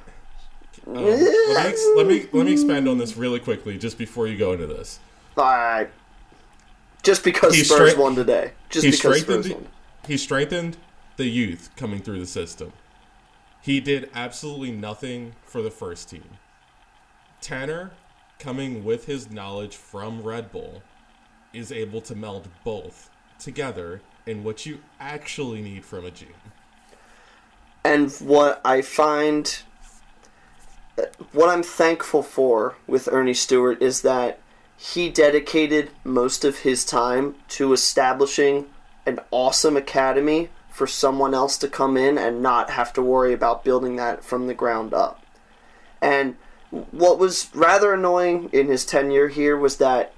Um, 0.87 0.95
let, 0.95 1.19
me 1.21 1.57
ex- 1.57 1.87
let 1.97 2.07
me 2.07 2.27
let 2.33 2.47
me 2.47 2.53
expand 2.53 2.89
on 2.89 2.99
this 2.99 3.17
really 3.17 3.41
quickly, 3.41 3.79
just 3.79 3.99
before 3.99 4.27
you 4.27 4.37
go 4.37 4.53
into 4.53 4.67
this. 4.67 4.99
Alright. 5.37 5.91
Just 7.03 7.23
because 7.25 7.55
He 7.55 7.63
Spurs 7.65 7.91
straight- 7.93 7.99
won 7.99 8.15
today. 8.15 8.53
Just 8.71 8.85
he 8.85 8.91
because 8.91 8.99
strengthened 9.21 9.45
Spurs 9.45 9.49
the- 9.57 9.63
won. 9.63 9.69
he 10.09 10.17
strengthened 10.17 10.77
the 11.17 11.27
youth 11.27 11.71
coming 11.77 12.01
through 12.01 12.19
the 12.19 12.27
system. 12.27 12.73
He 13.63 13.81
did 13.81 14.11
absolutely 14.15 14.71
nothing 14.73 15.35
for 15.45 15.63
the 15.63 15.71
first 15.71 16.09
team. 16.11 16.25
Tanner, 17.41 17.93
coming 18.39 18.85
with 18.85 19.07
his 19.07 19.31
knowledge 19.31 19.77
from 19.77 20.23
Red 20.23 20.51
Bull, 20.53 20.83
is 21.53 21.71
able 21.73 22.01
to 22.03 22.15
meld 22.15 22.49
both 22.65 23.09
together 23.39 24.03
in 24.27 24.43
what 24.45 24.67
you 24.67 24.79
actually 25.01 25.63
need 25.63 25.85
from 25.85 26.05
a 26.05 26.11
GM. 26.11 26.27
And 27.85 28.11
what 28.21 28.61
I 28.65 28.83
find, 28.83 29.63
what 31.33 31.49
I'm 31.49 31.63
thankful 31.63 32.23
for 32.23 32.77
with 32.87 33.09
Earnie 33.09 33.35
Stewart 33.35 33.83
is 33.83 34.03
that 34.03 34.41
he 34.77 35.09
dedicated 35.09 35.91
most 36.05 36.45
of 36.45 36.59
his 36.59 36.85
time 36.85 37.35
to 37.49 37.73
establishing 37.73 38.67
an 39.05 39.21
awesome 39.31 39.77
academy 39.77 40.51
for 40.69 40.87
someone 40.87 41.33
else 41.33 41.57
to 41.59 41.69
come 41.69 41.97
in 41.97 42.19
and 42.19 42.43
not 42.43 42.71
have 42.71 42.93
to 42.93 43.03
worry 43.03 43.33
about 43.33 43.65
building 43.65 43.97
that 43.97 44.23
from 44.23 44.47
the 44.47 44.55
ground 44.55 44.93
up. 44.93 45.25
And 46.03 46.37
what 46.71 47.19
was 47.19 47.49
rather 47.55 47.95
annoying 47.95 48.51
in 48.53 48.67
his 48.67 48.85
tenure 48.85 49.29
here 49.29 49.57
was 49.57 49.79
that 49.79 50.13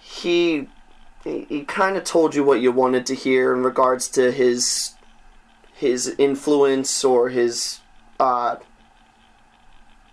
he 0.00 0.68
he, 1.24 1.64
kind 1.64 1.98
of 1.98 2.04
told 2.04 2.34
you 2.34 2.42
what 2.42 2.60
you 2.60 2.72
wanted 2.72 3.04
to 3.04 3.14
hear 3.14 3.52
in 3.52 3.62
regards 3.62 4.08
to 4.08 4.32
his 4.32 4.94
his 5.74 6.14
influence 6.16 7.04
or 7.04 7.28
his 7.28 7.80
uh, 8.18 8.56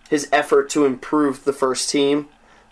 his 0.10 0.30
effort 0.32 0.70
to 0.72 0.86
improve 0.86 1.44
the 1.44 1.54
first 1.54 1.90
team. 1.90 2.28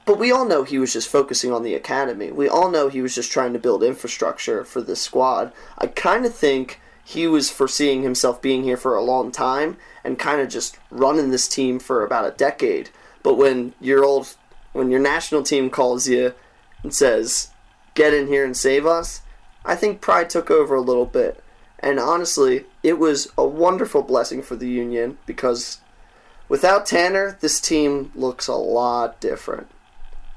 But 0.06 0.20
we 0.20 0.32
all 0.32 0.46
know 0.46 0.64
he 0.64 0.80
was 0.80 0.94
just 0.94 1.08
focusing 1.08 1.52
on 1.54 1.64
the 1.64 1.76
academy. 1.76 2.32
We 2.32 2.50
all 2.50 2.70
know 2.70 2.90
he 2.90 3.02
was 3.02 3.16
just 3.16 3.32
trying 3.32 3.54
to 3.54 3.60
build 3.60 3.84
infrastructure 3.84 4.64
for 4.66 4.82
this 4.82 5.02
squad. 5.02 5.54
I 5.78 5.88
kind 5.88 6.26
of 6.26 6.36
think 6.36 6.82
he 7.06 7.28
was 7.28 7.50
foreseeing 7.50 8.04
himself 8.04 8.42
being 8.42 8.64
here 8.64 8.78
for 8.78 8.96
a 8.96 9.04
long 9.04 9.32
time 9.32 9.78
and 10.04 10.20
kind 10.20 10.42
of 10.42 10.50
just 10.50 10.78
running 10.90 11.32
this 11.32 11.48
team 11.48 11.80
for 11.80 12.04
about 12.04 12.28
a 12.28 12.32
decade. 12.32 12.90
But 13.24 13.36
when 13.36 13.74
your 13.80 14.04
old 14.04 14.36
when 14.74 14.90
your 14.90 15.00
national 15.00 15.44
team 15.44 15.70
calls 15.70 16.08
you 16.08 16.34
and 16.82 16.94
says, 16.94 17.50
"Get 17.94 18.14
in 18.14 18.28
here 18.28 18.44
and 18.44 18.58
save 18.58 18.86
us," 18.86 19.22
I 19.64 19.76
think 19.76 20.02
pride 20.02 20.30
took 20.30 20.50
over 20.50 20.76
a 20.76 20.82
little 20.82 21.06
bit. 21.06 21.42
And 21.80 22.00
honestly, 22.00 22.66
it 22.82 22.98
was 22.98 23.28
a 23.38 23.46
wonderful 23.46 24.02
blessing 24.02 24.42
for 24.42 24.56
the 24.56 24.70
Union 24.70 25.18
because 25.26 25.80
without 26.54 26.86
Tanner, 26.86 27.36
this 27.42 27.60
team 27.60 28.12
looks 28.14 28.46
a 28.46 28.54
lot 28.54 29.20
different. 29.20 29.72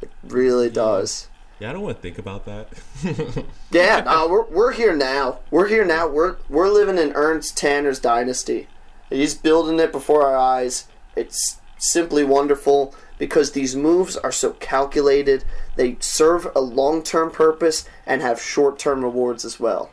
It 0.01 0.09
really 0.25 0.71
does. 0.71 1.29
Yeah, 1.61 1.69
I 1.69 1.75
don't 1.75 1.83
want 1.83 1.99
to 1.99 2.03
think 2.03 2.17
about 2.19 2.47
that. 2.47 2.69
Yeah, 3.71 4.01
no, 4.01 4.27
we're 4.27 4.45
we're 4.45 4.73
here 4.73 4.97
now. 4.97 5.41
We're 5.51 5.69
here 5.69 5.85
now. 5.85 6.09
We're 6.09 6.37
we're 6.49 6.71
living 6.71 6.97
in 6.97 7.13
Ernst 7.13 7.59
Tanner's 7.59 7.99
dynasty. 7.99 8.67
He's 9.11 9.35
building 9.35 9.79
it 9.79 9.93
before 9.93 10.27
our 10.27 10.37
eyes. 10.39 10.87
It's 11.15 11.61
simply 11.77 12.25
wonderful 12.25 12.95
because 13.19 13.53
these 13.53 13.77
moves 13.77 14.17
are 14.17 14.33
so 14.33 14.53
calculated. 14.53 15.45
They 15.75 15.99
serve 16.01 16.49
a 16.57 16.61
long-term 16.61 17.33
purpose 17.33 17.87
and 18.07 18.23
have 18.23 18.41
short-term 18.41 19.05
rewards 19.05 19.45
as 19.45 19.61
well. 19.61 19.91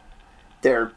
They're 0.62 0.94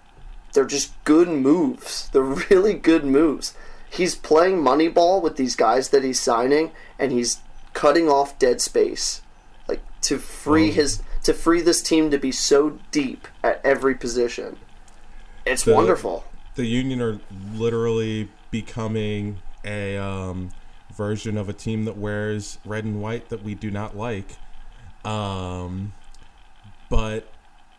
they're 0.52 0.64
just 0.64 0.92
good 1.02 1.28
moves. 1.28 2.09
They're 2.11 2.23
really 2.50 2.75
good 2.75 3.04
moves. 3.04 3.54
He's 3.96 4.14
playing 4.14 4.56
Moneyball 4.58 5.22
with 5.22 5.36
these 5.36 5.56
guys 5.56 5.88
that 5.88 6.04
he's 6.04 6.20
signing, 6.20 6.72
and 6.98 7.12
he's 7.12 7.38
cutting 7.72 8.08
off 8.08 8.38
dead 8.38 8.60
space, 8.60 9.22
like 9.68 9.80
to 10.02 10.18
free 10.18 10.68
Oh. 10.70 10.72
his 10.74 11.02
to 11.22 11.34
free 11.34 11.60
this 11.60 11.82
team 11.82 12.10
to 12.12 12.18
be 12.18 12.30
so 12.30 12.78
deep 12.92 13.26
at 13.42 13.60
every 13.64 13.94
position. 13.96 14.56
It's 15.44 15.64
The- 15.64 15.74
wonderful. 15.74 16.24
the 16.54 16.66
Union 16.66 17.00
are 17.02 17.18
literally 17.54 18.28
becoming 18.52 19.38
a 19.64 19.96
um, 19.96 20.50
version 20.94 21.36
of 21.36 21.48
a 21.48 21.52
team 21.52 21.84
that 21.86 21.96
wears 21.96 22.58
red 22.64 22.84
and 22.84 23.02
white 23.02 23.28
that 23.30 23.42
we 23.42 23.54
do 23.56 23.70
not 23.72 23.96
like. 23.96 24.36
Um, 25.04 25.92
but 26.88 27.32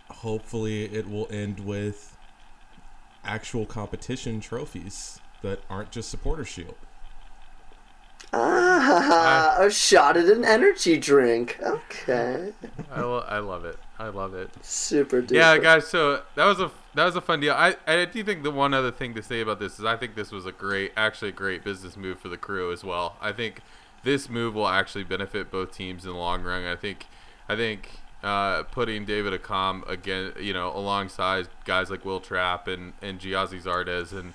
hopefully, 0.10 0.84
it 0.94 1.10
will 1.10 1.28
end 1.32 1.62
with 1.62 2.18
actual 3.24 3.66
competition 3.66 4.40
trophies 4.42 5.20
that 5.42 5.62
aren't 5.70 5.92
just 5.92 6.10
supporter 6.10 6.46
shield. 6.46 6.76
Ah, 8.34 9.56
a 9.60 9.70
shot 9.70 10.18
at 10.18 10.26
an 10.26 10.44
energy 10.44 10.98
drink. 10.98 11.58
Okay, 11.62 12.52
I, 12.92 13.02
lo- 13.02 13.26
I 13.28 13.40
love 13.40 13.64
it. 13.64 13.78
I 13.98 14.10
love 14.10 14.34
it. 14.34 14.50
super 14.62 15.22
duper. 15.22 15.32
Yeah, 15.32 15.58
guys. 15.58 15.88
So 15.88 16.24
that 16.36 16.46
was 16.46 16.60
a 16.60 16.72
that 16.94 17.06
was 17.06 17.16
a 17.16 17.22
fun 17.22 17.40
deal. 17.40 17.54
I 17.54 17.76
I 17.88 18.04
do 18.06 18.24
think 18.24 18.44
the 18.44 18.52
one 18.52 18.74
other 18.74 18.92
thing 18.92 19.14
to 19.14 19.24
say 19.24 19.40
about 19.42 19.60
this 19.60 19.80
is 19.80 19.86
I 19.86 19.96
think 19.96 20.16
this 20.16 20.32
was 20.32 20.46
a 20.46 20.52
great, 20.52 20.92
actually 20.98 21.30
a 21.30 21.34
great 21.34 21.64
business 21.64 21.96
move 21.96 22.20
for 22.20 22.28
the 22.28 22.38
crew 22.38 22.72
as 22.72 22.84
well. 22.84 23.16
I 23.22 23.32
think 23.32 23.62
this 24.04 24.30
move 24.30 24.56
will 24.56 24.68
actually 24.68 25.04
benefit 25.06 25.50
both 25.50 25.72
teams 25.74 26.06
in 26.06 26.12
the 26.12 26.18
long 26.18 26.44
run. 26.44 26.66
I 26.66 26.76
think 26.76 27.06
I 27.48 27.56
think 27.56 28.00
uh, 28.24 28.64
putting 28.64 29.06
David 29.06 29.40
Accam 29.42 29.88
again, 29.88 30.34
you 30.40 30.52
know, 30.54 30.76
alongside 30.76 31.48
guys 31.66 31.90
like 31.90 32.04
Wil 32.04 32.20
Trapp 32.20 32.68
and 32.68 32.94
and 33.02 33.20
Gyasi 33.20 33.62
Zardes 33.64 34.12
and 34.12 34.34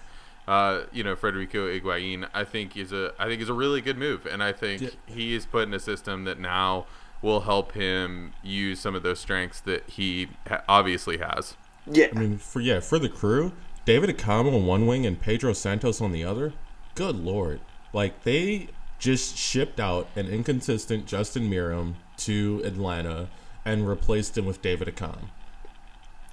uh, 0.48 0.82
you 0.92 1.02
know 1.04 1.14
Federico 1.16 1.68
Higuain, 1.68 2.28
I 2.34 2.44
think 2.44 2.76
is 2.76 2.92
a 2.92 3.12
I 3.18 3.26
think 3.26 3.40
is 3.42 3.48
a 3.48 3.54
really 3.54 3.80
good 3.80 3.98
move, 3.98 4.26
and 4.26 4.42
I 4.42 4.52
think 4.52 4.82
Yeah. 4.82 4.88
he 5.06 5.34
is 5.34 5.46
put 5.46 5.68
in 5.68 5.74
a 5.74 5.80
system 5.80 6.24
that 6.24 6.38
now 6.38 6.86
will 7.20 7.40
help 7.42 7.72
him 7.72 8.32
use 8.42 8.80
some 8.80 8.94
of 8.96 9.02
those 9.04 9.20
strengths 9.20 9.60
that 9.60 9.88
he 9.88 10.28
ha- 10.48 10.62
obviously 10.68 11.18
has. 11.18 11.56
yeah. 11.86 12.08
I 12.14 12.18
mean, 12.18 12.38
for 12.38 12.60
yeah, 12.60 12.80
for 12.80 12.98
the 12.98 13.08
crew, 13.08 13.52
David 13.84 14.10
Acama 14.16 14.54
on 14.54 14.66
one 14.66 14.86
wing 14.86 15.06
and 15.06 15.20
Pedro 15.20 15.52
Santos 15.52 16.00
on 16.00 16.10
the 16.12 16.24
other. 16.24 16.52
Good 16.94 17.16
lord! 17.16 17.60
Like 17.92 18.24
they 18.24 18.68
just 18.98 19.36
shipped 19.36 19.78
out 19.80 20.08
an 20.16 20.26
inconsistent 20.28 21.06
Justin 21.06 21.48
Meram 21.50 21.94
to 22.18 22.60
Atlanta 22.64 23.28
and 23.64 23.88
replaced 23.88 24.36
him 24.38 24.44
with 24.46 24.60
David 24.62 24.88
Accam. 24.88 25.28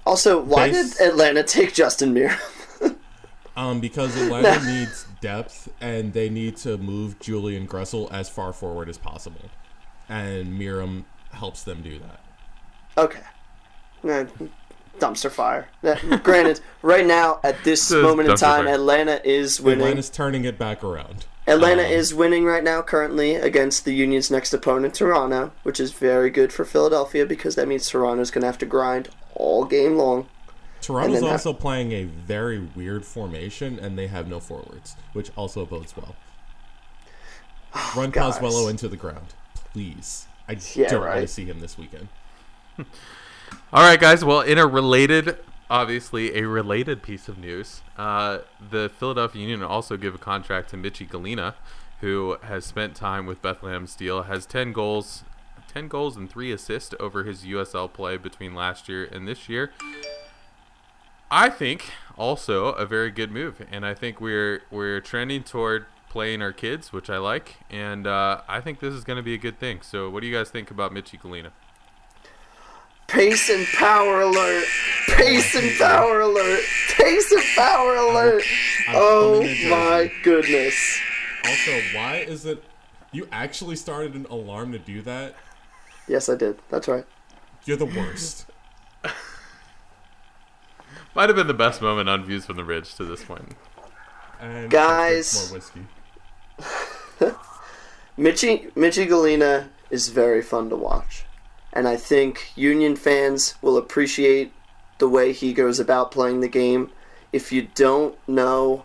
Also, 0.06 0.40
why 0.40 0.70
Base- 0.70 0.96
did 0.98 1.08
Atlanta 1.08 1.42
take 1.42 1.72
Justin 1.74 2.12
Mir? 2.12 2.36
Um, 3.60 3.78
because 3.80 4.16
Atlanta 4.22 4.64
needs 4.64 5.04
depth 5.20 5.68
and 5.82 6.14
they 6.14 6.30
need 6.30 6.56
to 6.58 6.78
move 6.78 7.18
Julian 7.20 7.66
Gressel 7.68 8.10
as 8.10 8.28
far 8.28 8.52
forward 8.54 8.88
as 8.88 8.96
possible, 8.96 9.50
and 10.08 10.58
Meram 10.58 11.04
helps 11.32 11.62
them 11.62 11.82
do 11.82 11.98
that. 11.98 12.20
okay. 12.96 13.20
Eh, 14.02 14.24
dumpster 14.98 15.30
fire. 15.30 15.68
Granted, 16.22 16.60
right 16.82 17.04
now 17.04 17.38
at 17.44 17.62
this 17.64 17.88
This 17.90 18.02
moment 18.02 18.30
in 18.30 18.36
time, 18.36 18.64
fire. 18.64 18.74
Atlanta 18.74 19.20
is 19.28 19.60
winning. 19.60 19.80
Atlanta's 19.80 20.08
turning 20.08 20.44
it 20.44 20.58
back 20.58 20.82
around. 20.82 21.26
Atlanta 21.46 21.82
Um, 21.84 21.90
is 21.90 22.14
winning 22.14 22.44
right 22.46 22.64
now 22.64 22.80
currently 22.80 23.34
against 23.34 23.84
the 23.84 23.92
Union's 23.92 24.30
next 24.30 24.54
opponent, 24.54 24.94
Toronto, 24.94 25.52
which 25.64 25.80
is 25.80 25.92
very 25.92 26.30
good 26.30 26.50
for 26.52 26.64
Philadelphia 26.64 27.26
because 27.26 27.56
that 27.56 27.68
means 27.68 27.88
Toronto's 27.88 28.30
going 28.30 28.42
to 28.42 28.46
have 28.46 28.58
to 28.58 28.66
grind 28.66 29.08
all 29.34 29.64
game 29.66 29.96
long. 29.96 30.28
Toronto's 30.80 31.20
then 31.20 31.24
ha- 31.28 31.32
also 31.32 31.52
playing 31.52 31.92
a 31.92 32.04
very 32.04 32.58
weird 32.58 33.04
formation, 33.04 33.78
and 33.78 33.98
they 33.98 34.06
have 34.06 34.28
no 34.28 34.40
forwards, 34.40 34.96
which 35.12 35.30
also 35.36 35.64
bodes 35.66 35.96
well. 35.96 36.14
Run 37.96 38.10
guys. 38.10 38.38
Pozuelo 38.38 38.68
into 38.70 38.88
the 38.88 38.96
ground, 38.96 39.34
please. 39.72 40.26
I 40.48 40.56
Yeah, 40.74 40.88
don't 40.88 41.00
want 41.06 41.20
to 41.20 41.28
see 41.28 41.44
him 41.44 41.60
this 41.60 41.78
weekend. 41.78 42.08
All 43.72 43.82
right, 43.82 44.00
guys. 44.00 44.24
Well, 44.24 44.40
in 44.40 44.58
a 44.58 44.66
related, 44.66 45.38
obviously 45.68 46.36
a 46.36 46.46
related 46.48 47.02
piece 47.02 47.28
of 47.28 47.38
news, 47.38 47.82
uh, 47.96 48.38
the 48.70 48.90
Philadelphia 48.98 49.42
Union 49.42 49.62
also 49.62 49.96
give 49.96 50.14
a 50.14 50.18
contract 50.18 50.70
to 50.70 50.76
Michee 50.76 51.08
Ngalina, 51.08 51.54
who 52.00 52.36
has 52.42 52.64
spent 52.64 52.94
time 52.96 53.26
with 53.26 53.40
Bethlehem 53.42 53.86
Steel, 53.86 54.22
has 54.24 54.46
ten 54.46 54.72
goals, 54.72 55.22
ten 55.72 55.86
goals 55.88 56.16
and 56.16 56.28
three 56.30 56.50
assists 56.52 56.94
over 56.98 57.22
his 57.24 57.44
USL 57.44 57.92
play 57.92 58.16
between 58.16 58.54
last 58.54 58.88
year 58.88 59.04
and 59.04 59.28
this 59.28 59.48
year. 59.48 59.70
I 61.30 61.48
think 61.48 61.92
also 62.18 62.68
a 62.72 62.84
very 62.86 63.10
good 63.10 63.30
move, 63.30 63.64
and 63.70 63.86
I 63.86 63.94
think 63.94 64.20
we're 64.20 64.62
we're 64.70 65.00
trending 65.00 65.44
toward 65.44 65.86
playing 66.08 66.42
our 66.42 66.52
kids, 66.52 66.92
which 66.92 67.08
I 67.08 67.18
like, 67.18 67.56
and 67.70 68.06
uh, 68.06 68.40
I 68.48 68.60
think 68.60 68.80
this 68.80 68.92
is 68.92 69.04
going 69.04 69.16
to 69.16 69.22
be 69.22 69.34
a 69.34 69.38
good 69.38 69.58
thing. 69.60 69.80
So, 69.82 70.10
what 70.10 70.20
do 70.20 70.26
you 70.26 70.36
guys 70.36 70.50
think 70.50 70.70
about 70.70 70.92
Michee 70.92 71.20
Ngalina? 71.20 71.52
Pace 73.06 73.48
and 73.48 73.66
power 73.76 74.22
alert! 74.22 74.64
Pace 75.08 75.54
and 75.54 75.78
power 75.78 76.20
alert! 76.20 76.60
Pace 76.96 77.32
and 77.32 77.42
power 77.56 77.94
alert! 77.94 78.42
I'm 78.88 78.96
Oh 78.96 79.38
coming 79.40 79.56
to 79.56 79.70
my 79.70 80.12
goodness. 80.24 81.00
Also, 81.44 81.80
why 81.94 82.16
is 82.26 82.44
it 82.44 82.62
you 83.12 83.28
actually 83.30 83.76
started 83.76 84.14
an 84.14 84.26
alarm 84.26 84.72
to 84.72 84.78
do 84.78 85.00
that? 85.02 85.36
Yes, 86.08 86.28
I 86.28 86.34
did. 86.34 86.58
That's 86.70 86.88
right. 86.88 87.06
You're 87.64 87.76
the 87.76 87.86
worst. 87.86 88.46
Might 91.14 91.28
have 91.28 91.36
been 91.36 91.48
the 91.48 91.54
best 91.54 91.82
moment 91.82 92.08
on 92.08 92.24
Views 92.24 92.46
from 92.46 92.56
the 92.56 92.62
Bridge 92.62 92.94
to 92.94 93.04
this 93.04 93.24
point. 93.24 93.56
And 94.40 94.70
Guys. 94.70 95.50
more 95.50 95.58
whiskey. 95.58 95.86
Michee 98.18 98.72
Michee 98.74 99.06
Ngalina 99.06 99.68
is 99.90 100.08
very 100.08 100.42
fun 100.42 100.70
to 100.70 100.76
watch. 100.76 101.24
And 101.72 101.88
I 101.88 101.96
think 101.96 102.52
Union 102.56 102.96
fans 102.96 103.54
will 103.62 103.76
appreciate 103.76 104.52
the 104.98 105.08
way 105.08 105.32
he 105.32 105.52
goes 105.52 105.80
about 105.80 106.10
playing 106.10 106.40
the 106.40 106.48
game. 106.48 106.90
If 107.32 107.52
you 107.52 107.68
don't 107.74 108.16
know 108.28 108.84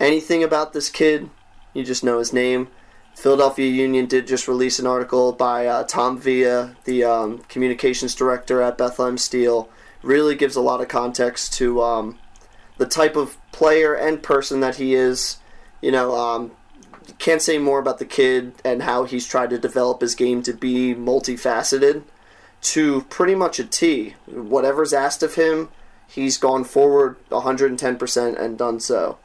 anything 0.00 0.42
about 0.42 0.72
this 0.72 0.88
kid, 0.88 1.30
you 1.72 1.84
just 1.84 2.04
know 2.04 2.18
his 2.18 2.32
name. 2.32 2.68
Philadelphia 3.14 3.70
Union 3.70 4.06
did 4.06 4.26
just 4.26 4.48
release 4.48 4.78
an 4.78 4.86
article 4.86 5.32
by 5.32 5.66
uh, 5.66 5.84
Tom 5.84 6.18
Villa, 6.18 6.76
the 6.84 7.04
um, 7.04 7.38
communications 7.48 8.14
director 8.14 8.60
at 8.60 8.76
Bethlehem 8.76 9.16
Steel. 9.18 9.68
Really 10.04 10.34
gives 10.34 10.56
a 10.56 10.60
lot 10.60 10.80
of 10.80 10.88
context 10.88 11.54
to 11.54 11.82
um, 11.82 12.18
the 12.76 12.86
type 12.86 13.16
of 13.16 13.38
player 13.52 13.94
and 13.94 14.22
person 14.22 14.60
that 14.60 14.76
he 14.76 14.94
is. 14.94 15.38
You 15.80 15.92
know, 15.92 16.14
um, 16.16 16.52
can't 17.18 17.42
say 17.42 17.58
more 17.58 17.78
about 17.78 17.98
the 17.98 18.04
kid 18.04 18.52
and 18.64 18.82
how 18.82 19.04
he's 19.04 19.26
tried 19.26 19.50
to 19.50 19.58
develop 19.58 20.00
his 20.00 20.14
game 20.14 20.42
to 20.42 20.52
be 20.52 20.94
multifaceted 20.94 22.02
to 22.62 23.02
pretty 23.02 23.34
much 23.34 23.58
a 23.58 23.64
T. 23.64 24.14
Whatever's 24.26 24.92
asked 24.92 25.22
of 25.22 25.34
him, 25.34 25.68
he's 26.06 26.38
gone 26.38 26.64
forward 26.64 27.16
110% 27.30 28.40
and 28.40 28.58
done 28.58 28.80
so. 28.80 29.18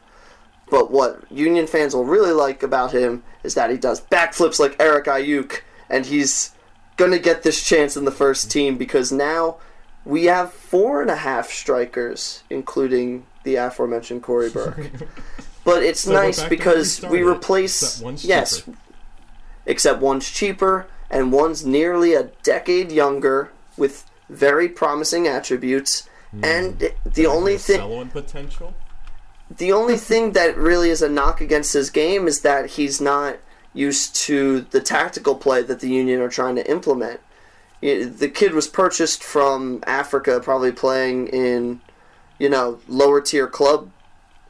But 0.69 0.91
what 0.91 1.23
Union 1.31 1.65
fans 1.65 1.95
will 1.95 2.05
really 2.05 2.33
like 2.33 2.61
about 2.61 2.91
him 2.91 3.23
is 3.43 3.55
that 3.55 3.71
he 3.71 3.77
does 3.77 4.01
backflips 4.01 4.59
like 4.59 4.75
Eric 4.79 5.05
Ayuk, 5.05 5.61
and 5.89 6.05
he's 6.05 6.51
going 6.97 7.11
to 7.11 7.19
get 7.19 7.43
this 7.43 7.63
chance 7.63 7.95
in 7.95 8.05
the 8.05 8.11
first 8.11 8.51
team 8.51 8.77
because 8.77 9.11
now 9.11 9.57
we 10.09 10.25
have 10.25 10.51
four 10.51 11.01
and 11.01 11.11
a 11.11 11.15
half 11.15 11.51
strikers, 11.51 12.43
including 12.49 13.27
the 13.43 13.55
aforementioned 13.55 14.23
Cory 14.23 14.49
Burke. 14.49 14.89
but 15.63 15.83
it's 15.83 16.01
So 16.01 16.13
nice 16.13 16.39
back 16.39 16.49
we 16.49 16.57
because 16.57 17.01
we 17.03 17.21
replace 17.21 17.81
except 17.83 18.03
one's 18.03 18.25
yes, 18.25 18.57
cheaper. 18.57 18.77
except 19.67 20.01
one's 20.01 20.29
cheaper 20.29 20.87
and 21.11 21.31
one's 21.31 21.63
nearly 21.63 22.15
a 22.15 22.23
decade 22.41 22.91
younger 22.91 23.51
with 23.77 24.09
very 24.29 24.67
promising 24.67 25.27
attributes. 25.27 26.09
Hmm. 26.31 26.43
And 26.43 26.91
the 27.05 27.27
only 27.27 27.57
thing 27.57 28.09
potential. 28.09 28.73
the 29.55 29.71
only 29.71 29.97
thing 30.09 30.31
that 30.31 30.57
really 30.57 30.89
is 30.89 31.03
a 31.03 31.09
knock 31.09 31.39
against 31.39 31.73
his 31.73 31.91
game 31.91 32.27
is 32.27 32.41
that 32.41 32.71
he's 32.71 32.99
not 32.99 33.37
used 33.75 34.15
to 34.15 34.61
the 34.71 34.81
tactical 34.81 35.35
play 35.35 35.61
that 35.61 35.81
the 35.81 35.89
Union 35.89 36.19
are 36.19 36.29
trying 36.29 36.55
to 36.55 36.67
implement. 36.69 37.19
Y- 37.81 38.03
The 38.05 38.29
kid 38.29 38.53
was 38.53 38.67
purchased 38.67 39.23
from 39.23 39.83
Africa, 39.85 40.39
probably 40.43 40.71
playing 40.71 41.27
in, 41.27 41.81
you 42.37 42.49
know, 42.49 42.79
lower 42.87 43.21
tier 43.21 43.47
club 43.47 43.91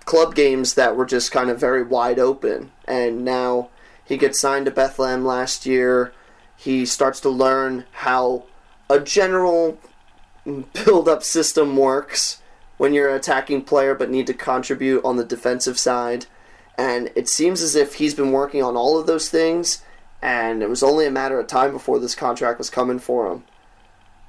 club 0.05 0.33
games 0.33 0.73
that 0.73 0.95
were 0.95 1.05
just 1.05 1.31
kind 1.31 1.51
of 1.51 1.59
very 1.59 1.83
wide 1.83 2.17
open. 2.17 2.71
And 2.85 3.23
now 3.23 3.69
he 4.03 4.17
gets 4.17 4.39
signed 4.39 4.65
to 4.65 4.71
Bethlehem 4.71 5.23
last 5.23 5.67
year. 5.67 6.11
He 6.57 6.83
starts 6.85 7.19
to 7.21 7.29
learn 7.29 7.85
how 7.91 8.45
a 8.89 8.99
general 8.99 9.77
build 10.73 11.07
up 11.07 11.23
system 11.23 11.77
works 11.77 12.41
when 12.77 12.91
you're 12.93 13.09
an 13.09 13.15
attacking 13.15 13.61
player 13.61 13.93
but 13.93 14.09
need 14.09 14.25
to 14.25 14.33
contribute 14.33 15.05
on 15.05 15.17
the 15.17 15.23
defensive 15.23 15.77
side. 15.77 16.25
And 16.75 17.11
it 17.15 17.29
seems 17.29 17.61
as 17.61 17.75
if 17.75 17.95
he's 17.95 18.15
been 18.15 18.31
working 18.31 18.63
on 18.63 18.75
all 18.75 18.97
of 18.97 19.05
those 19.05 19.29
things, 19.29 19.83
and 20.21 20.61
it 20.61 20.69
was 20.69 20.83
only 20.83 21.05
a 21.05 21.11
matter 21.11 21.39
of 21.39 21.47
time 21.47 21.71
before 21.71 21.99
this 21.99 22.15
contract 22.15 22.57
was 22.57 22.69
coming 22.69 22.99
for 22.99 23.31
him. 23.31 23.43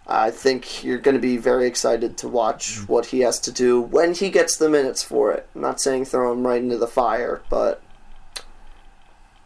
I 0.06 0.30
think 0.30 0.82
you're 0.82 0.98
going 0.98 1.14
to 1.14 1.20
be 1.20 1.36
very 1.36 1.66
excited 1.66 2.16
to 2.18 2.28
watch 2.28 2.88
what 2.88 3.06
he 3.06 3.20
has 3.20 3.38
to 3.40 3.52
do 3.52 3.80
when 3.80 4.14
he 4.14 4.30
gets 4.30 4.56
the 4.56 4.68
minutes 4.68 5.02
for 5.04 5.32
it. 5.32 5.48
I'm 5.54 5.60
not 5.60 5.80
saying 5.80 6.06
throw 6.06 6.32
him 6.32 6.46
right 6.46 6.60
into 6.60 6.78
the 6.78 6.88
fire, 6.88 7.42
but 7.48 7.80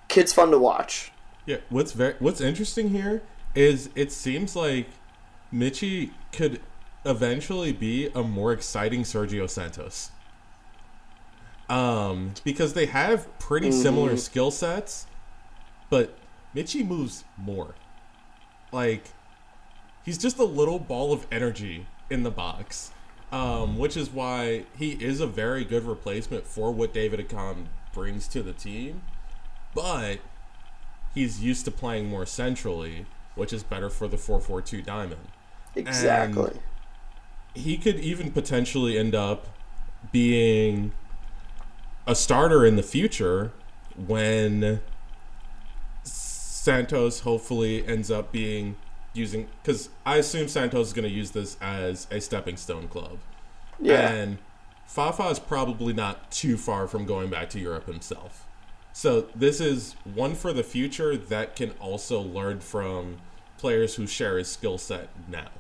kid's 0.08 0.32
fun 0.32 0.50
to 0.52 0.58
watch. 0.58 1.12
Yeah, 1.44 1.58
what's 1.68 1.92
very 1.92 2.14
what's 2.18 2.40
interesting 2.40 2.90
here 2.90 3.22
is 3.54 3.90
it 3.94 4.10
seems 4.10 4.56
like 4.56 4.88
Michee 5.52 6.10
could 6.32 6.60
eventually 7.04 7.72
be 7.72 8.08
a 8.14 8.22
more 8.22 8.52
exciting 8.52 9.02
Sergio 9.02 9.48
Santos. 9.48 10.10
Um, 11.68 12.34
because 12.44 12.74
they 12.74 12.86
have 12.86 13.38
pretty 13.38 13.72
similar 13.72 14.16
skill 14.16 14.50
sets, 14.50 15.06
but 15.88 16.16
Michee 16.54 16.86
moves 16.86 17.24
more. 17.36 17.74
Like 18.72 19.10
he's 20.04 20.18
just 20.18 20.38
a 20.38 20.44
little 20.44 20.78
ball 20.78 21.12
of 21.12 21.26
energy 21.30 21.86
in 22.10 22.22
the 22.22 22.30
box. 22.30 22.90
Um, 23.32 23.78
which 23.78 23.96
is 23.96 24.10
why 24.10 24.64
he 24.78 24.92
is 24.92 25.20
a 25.20 25.26
very 25.26 25.64
good 25.64 25.82
replacement 25.82 26.46
for 26.46 26.70
what 26.70 26.94
David 26.94 27.18
Accam 27.18 27.66
brings 27.92 28.28
to 28.28 28.44
the 28.44 28.52
team. 28.52 29.02
But 29.74 30.20
he's 31.14 31.42
used 31.42 31.64
to 31.64 31.72
playing 31.72 32.08
more 32.08 32.26
centrally, 32.26 33.06
which 33.34 33.52
is 33.52 33.64
better 33.64 33.90
for 33.90 34.06
the 34.06 34.16
442 34.18 34.82
diamond. 34.82 35.28
Exactly. 35.74 36.60
He 37.54 37.76
could 37.76 37.98
even 37.98 38.30
potentially 38.30 38.96
end 38.96 39.16
up 39.16 39.48
being 40.12 40.92
a 42.06 42.14
starter 42.14 42.64
in 42.64 42.76
the 42.76 42.82
future 42.82 43.52
when 43.96 44.80
Santos 46.64 47.20
hopefully 47.20 47.86
ends 47.86 48.10
up 48.10 48.32
being 48.32 48.74
using 49.12 49.48
because 49.62 49.90
I 50.06 50.16
assume 50.16 50.48
Santos 50.48 50.86
is 50.86 50.92
going 50.94 51.06
to 51.06 51.14
use 51.14 51.32
this 51.32 51.58
as 51.60 52.06
a 52.10 52.22
stepping 52.22 52.56
stone 52.56 52.88
club. 52.88 53.18
yeah. 53.78 54.10
And 54.10 54.38
Fafa 54.86 55.24
is 55.24 55.38
probably 55.38 55.92
not 55.92 56.30
too 56.30 56.56
far 56.56 56.86
from 56.88 57.04
going 57.04 57.28
back 57.28 57.50
to 57.50 57.60
Europe 57.60 57.84
himself. 57.84 58.46
So 58.94 59.26
this 59.34 59.60
is 59.60 59.94
one 60.04 60.34
for 60.34 60.54
the 60.54 60.62
future 60.62 61.18
that 61.18 61.54
can 61.54 61.72
also 61.72 62.18
learn 62.18 62.60
from 62.60 63.18
players 63.58 63.96
who 63.96 64.06
share 64.06 64.38
his 64.38 64.48
skill 64.48 64.78
set 64.78 65.10
now. 65.28 65.50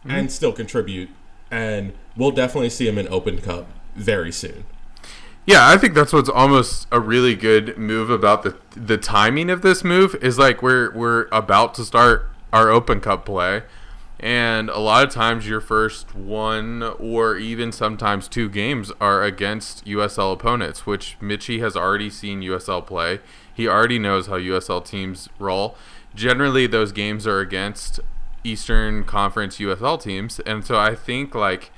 Mm-hmm. 0.00 0.10
And 0.10 0.32
still 0.32 0.52
contribute. 0.52 1.10
And 1.48 1.92
we'll 2.16 2.32
definitely 2.32 2.70
see 2.70 2.88
him 2.88 2.98
in 2.98 3.06
Open 3.06 3.40
Cup 3.40 3.68
very 3.94 4.32
soon. 4.32 4.64
Yeah, 5.46 5.68
I 5.68 5.76
think 5.76 5.92
that's 5.92 6.12
what's 6.12 6.30
almost 6.30 6.88
a 6.90 6.98
really 6.98 7.34
good 7.34 7.76
move 7.76 8.08
about 8.08 8.44
the 8.44 8.56
the 8.74 8.96
timing 8.96 9.50
of 9.50 9.60
this 9.60 9.84
move 9.84 10.14
is 10.22 10.38
like 10.38 10.62
we're 10.62 10.90
we're 10.92 11.28
about 11.30 11.74
to 11.74 11.84
start 11.84 12.30
our 12.50 12.70
Open 12.70 12.98
Cup 12.98 13.26
play, 13.26 13.62
and 14.18 14.70
a 14.70 14.78
lot 14.78 15.06
of 15.06 15.12
times 15.12 15.46
your 15.46 15.60
first 15.60 16.14
one 16.14 16.82
or 16.82 17.36
even 17.36 17.72
sometimes 17.72 18.26
two 18.26 18.48
games 18.48 18.90
are 19.02 19.22
against 19.22 19.84
USL 19.84 20.32
opponents, 20.32 20.86
which 20.86 21.18
Michee 21.20 21.60
has 21.60 21.76
already 21.76 22.08
seen 22.08 22.40
USL 22.40 22.84
play. 22.84 23.20
He 23.52 23.68
already 23.68 23.98
knows 23.98 24.28
how 24.28 24.38
USL 24.38 24.82
teams 24.82 25.28
roll. 25.38 25.76
Generally, 26.14 26.68
those 26.68 26.90
games 26.90 27.26
are 27.26 27.40
against 27.40 28.00
Eastern 28.44 29.04
Conference 29.04 29.58
USL 29.58 30.00
teams, 30.00 30.40
and 30.40 30.64
so 30.64 30.78
I 30.78 30.94
think 30.94 31.34
like 31.34 31.70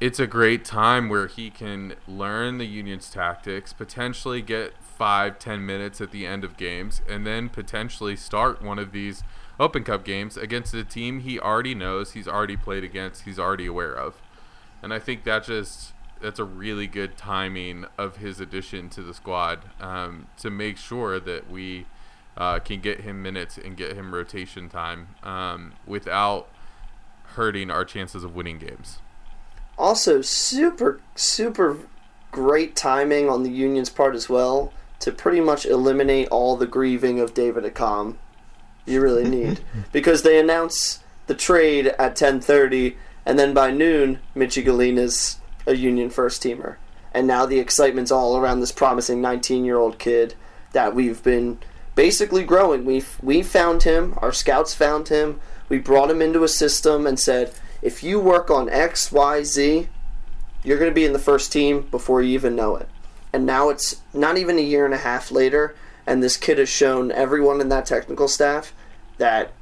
it's 0.00 0.20
a 0.20 0.26
great 0.26 0.64
time 0.64 1.08
where 1.08 1.26
he 1.26 1.50
can 1.50 1.94
learn 2.06 2.58
the 2.58 2.66
union's 2.66 3.10
tactics, 3.10 3.72
potentially 3.72 4.40
get 4.42 4.74
five, 4.80 5.38
ten 5.38 5.66
minutes 5.66 6.00
at 6.00 6.12
the 6.12 6.26
end 6.26 6.44
of 6.44 6.56
games, 6.56 7.02
and 7.08 7.26
then 7.26 7.48
potentially 7.48 8.14
start 8.14 8.62
one 8.62 8.78
of 8.78 8.92
these 8.92 9.22
Open 9.58 9.82
Cup 9.82 10.04
games 10.04 10.36
against 10.36 10.72
a 10.72 10.84
team 10.84 11.20
he 11.20 11.40
already 11.40 11.74
knows, 11.74 12.12
he's 12.12 12.28
already 12.28 12.56
played 12.56 12.84
against, 12.84 13.22
he's 13.22 13.38
already 13.40 13.66
aware 13.66 13.94
of. 13.94 14.22
And 14.82 14.94
I 14.94 15.00
think 15.00 15.24
that 15.24 15.44
just 15.44 15.92
that's 16.20 16.38
a 16.38 16.44
really 16.44 16.86
good 16.86 17.16
timing 17.16 17.86
of 17.96 18.16
his 18.16 18.40
addition 18.40 18.88
to 18.90 19.02
the 19.02 19.14
squad 19.14 19.60
um, 19.80 20.26
to 20.36 20.50
make 20.50 20.76
sure 20.76 21.20
that 21.20 21.50
we 21.50 21.86
uh, 22.36 22.58
can 22.58 22.80
get 22.80 23.00
him 23.00 23.22
minutes 23.22 23.56
and 23.58 23.76
get 23.76 23.96
him 23.96 24.14
rotation 24.14 24.68
time 24.68 25.08
um, 25.22 25.74
without 25.86 26.48
hurting 27.34 27.70
our 27.70 27.84
chances 27.84 28.24
of 28.24 28.34
winning 28.34 28.58
games. 28.58 28.98
Also, 29.78 30.20
super, 30.20 31.00
super 31.14 31.78
great 32.32 32.74
timing 32.76 33.28
on 33.28 33.42
the 33.44 33.50
Union's 33.50 33.90
part 33.90 34.14
as 34.14 34.28
well 34.28 34.72
to 35.00 35.12
pretty 35.12 35.40
much 35.40 35.64
eliminate 35.64 36.28
all 36.28 36.56
the 36.56 36.66
grieving 36.66 37.20
of 37.20 37.32
David 37.32 37.64
Accam. 37.64 38.16
You 38.84 39.00
really 39.00 39.28
need 39.28 39.60
because 39.92 40.22
they 40.22 40.38
announce 40.38 41.00
the 41.26 41.34
trade 41.34 41.88
at 41.98 42.16
10:30, 42.16 42.96
and 43.24 43.38
then 43.38 43.54
by 43.54 43.70
noon, 43.70 44.18
Michee 44.34 44.64
Ngalina's 44.64 45.38
a 45.66 45.76
Union 45.76 46.10
first 46.10 46.42
teamer, 46.42 46.76
and 47.12 47.26
now 47.26 47.46
the 47.46 47.60
excitement's 47.60 48.10
all 48.10 48.36
around 48.36 48.60
this 48.60 48.72
promising 48.72 49.20
19 49.20 49.64
year 49.64 49.76
old 49.76 49.98
kid 49.98 50.34
that 50.72 50.94
we've 50.94 51.22
been 51.22 51.58
basically 51.94 52.44
growing. 52.44 52.84
We 52.84 53.04
we 53.22 53.42
found 53.42 53.84
him, 53.84 54.14
our 54.18 54.32
scouts 54.32 54.74
found 54.74 55.08
him. 55.08 55.40
We 55.68 55.78
brought 55.78 56.10
him 56.10 56.22
into 56.22 56.44
a 56.44 56.48
system 56.48 57.06
and 57.06 57.20
said, 57.20 57.52
if 57.82 58.02
you 58.02 58.20
work 58.20 58.50
on 58.50 58.68
X, 58.68 59.12
Y, 59.12 59.42
Z, 59.42 59.88
you're 60.64 60.78
going 60.78 60.90
to 60.90 60.94
be 60.94 61.04
in 61.04 61.12
the 61.12 61.18
first 61.18 61.52
team 61.52 61.82
before 61.90 62.22
you 62.22 62.34
even 62.34 62.56
know 62.56 62.76
it. 62.76 62.88
And 63.32 63.46
now 63.46 63.68
it's 63.68 64.00
not 64.12 64.38
even 64.38 64.58
a 64.58 64.62
year 64.62 64.84
and 64.84 64.94
a 64.94 64.98
half 64.98 65.30
later, 65.30 65.74
and 66.06 66.22
this 66.22 66.36
kid 66.36 66.58
has 66.58 66.68
shown 66.68 67.12
everyone 67.12 67.60
in 67.60 67.68
that 67.68 67.86
technical 67.86 68.28
staff 68.28 68.72
that 69.18 69.52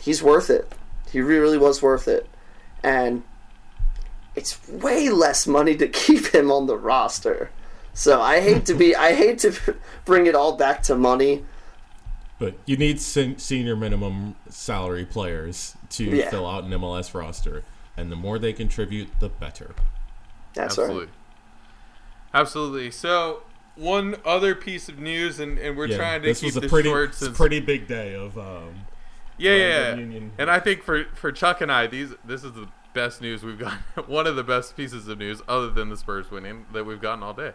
he's 0.00 0.22
worth 0.22 0.50
it. 0.50 0.72
He 1.10 1.20
really 1.20 1.58
was 1.58 1.82
worth 1.82 2.08
it. 2.08 2.28
And 2.82 3.24
it's 4.34 4.66
way 4.68 5.08
less 5.08 5.46
money 5.46 5.76
to 5.76 5.88
keep 6.06 6.26
him 6.28 6.50
on 6.50 6.66
the 6.66 6.76
roster. 6.76 7.50
So 7.92 8.20
I 8.20 8.40
hate 8.40 8.66
to 8.66 8.74
be 8.74 8.94
I 8.94 9.14
hate 9.14 9.38
to 9.40 9.58
bring 10.04 10.26
it 10.26 10.34
all 10.34 10.56
back 10.56 10.82
to 10.84 10.94
money. 10.94 11.44
But 12.38 12.54
you 12.66 12.76
need 12.76 13.00
sen- 13.00 13.38
senior 13.38 13.76
minimum 13.76 14.36
salary 14.50 15.04
players 15.06 15.74
to 15.90 16.04
Yeah. 16.04 16.28
fill 16.30 16.46
out 16.46 16.64
an 16.64 16.70
MLS 16.72 17.14
roster, 17.14 17.64
and 17.96 18.12
the 18.12 18.16
more 18.16 18.38
they 18.38 18.52
contribute, 18.52 19.08
the 19.20 19.28
better. 19.30 19.74
That's 20.54 20.78
Absolutely. 20.78 21.06
right. 21.06 21.14
Absolutely. 22.34 22.90
So 22.90 23.42
one 23.74 24.16
other 24.24 24.54
piece 24.54 24.88
of 24.88 24.98
news, 24.98 25.38
and, 25.40 25.58
and 25.58 25.76
we're 25.76 25.86
Yeah, 25.86 25.96
trying 25.96 26.22
to 26.22 26.28
this 26.28 26.40
keep 26.40 26.48
was 26.48 26.56
a 26.58 26.60
this 26.60 26.70
pretty, 26.70 26.88
short 26.88 27.10
a 27.10 27.14
since 27.14 27.36
pretty 27.36 27.60
big 27.60 27.86
day 27.86 28.14
of 28.14 28.36
um, 28.38 28.86
yeah, 29.38 29.52
uh, 29.52 29.54
yeah, 29.54 29.68
yeah. 29.90 29.94
Union. 29.96 30.32
And 30.38 30.50
I 30.50 30.58
think 30.60 30.82
for 30.82 31.04
for 31.14 31.32
Chuck 31.32 31.60
and 31.60 31.70
I, 31.72 31.86
these 31.86 32.10
this 32.24 32.44
is 32.44 32.52
the 32.52 32.68
best 32.94 33.20
news 33.20 33.42
we've 33.42 33.58
got. 33.58 33.72
One 34.08 34.26
of 34.26 34.36
the 34.36 34.44
best 34.44 34.76
pieces 34.76 35.08
of 35.08 35.18
news, 35.18 35.40
other 35.48 35.70
than 35.70 35.88
the 35.90 35.96
Spurs 35.96 36.30
winning, 36.30 36.66
that 36.72 36.84
we've 36.84 37.00
gotten 37.00 37.22
all 37.22 37.34
day. 37.34 37.52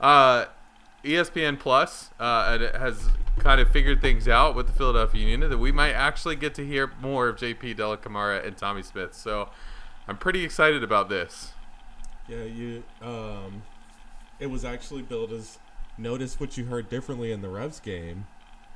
Uh, 0.00 0.46
ESPN 1.04 1.58
Plus 1.58 2.10
uh, 2.18 2.58
it 2.60 2.74
has 2.76 3.08
kind 3.38 3.60
of 3.60 3.68
figured 3.70 4.00
things 4.00 4.28
out 4.28 4.54
with 4.54 4.66
the 4.66 4.72
Philadelphia 4.72 5.20
Union 5.26 5.50
that 5.50 5.58
we 5.58 5.72
might 5.72 5.92
actually 5.92 6.36
get 6.36 6.54
to 6.54 6.64
hear 6.66 6.92
more 7.00 7.28
of 7.28 7.36
JP 7.36 7.76
Dellacamera 7.76 8.44
and 8.46 8.56
Tommy 8.56 8.82
Smyth. 8.82 9.14
So 9.14 9.48
I'm 10.08 10.16
pretty 10.16 10.44
excited 10.44 10.82
about 10.84 11.08
this. 11.08 11.52
Yeah, 12.28 12.44
you. 12.44 12.84
Um, 13.02 13.62
it 14.38 14.46
was 14.46 14.64
actually 14.64 15.02
billed 15.02 15.32
as 15.32 15.58
notice 15.98 16.38
what 16.40 16.56
you 16.56 16.64
heard 16.66 16.88
differently 16.88 17.32
in 17.32 17.42
the 17.42 17.48
Revs 17.48 17.80
game. 17.80 18.26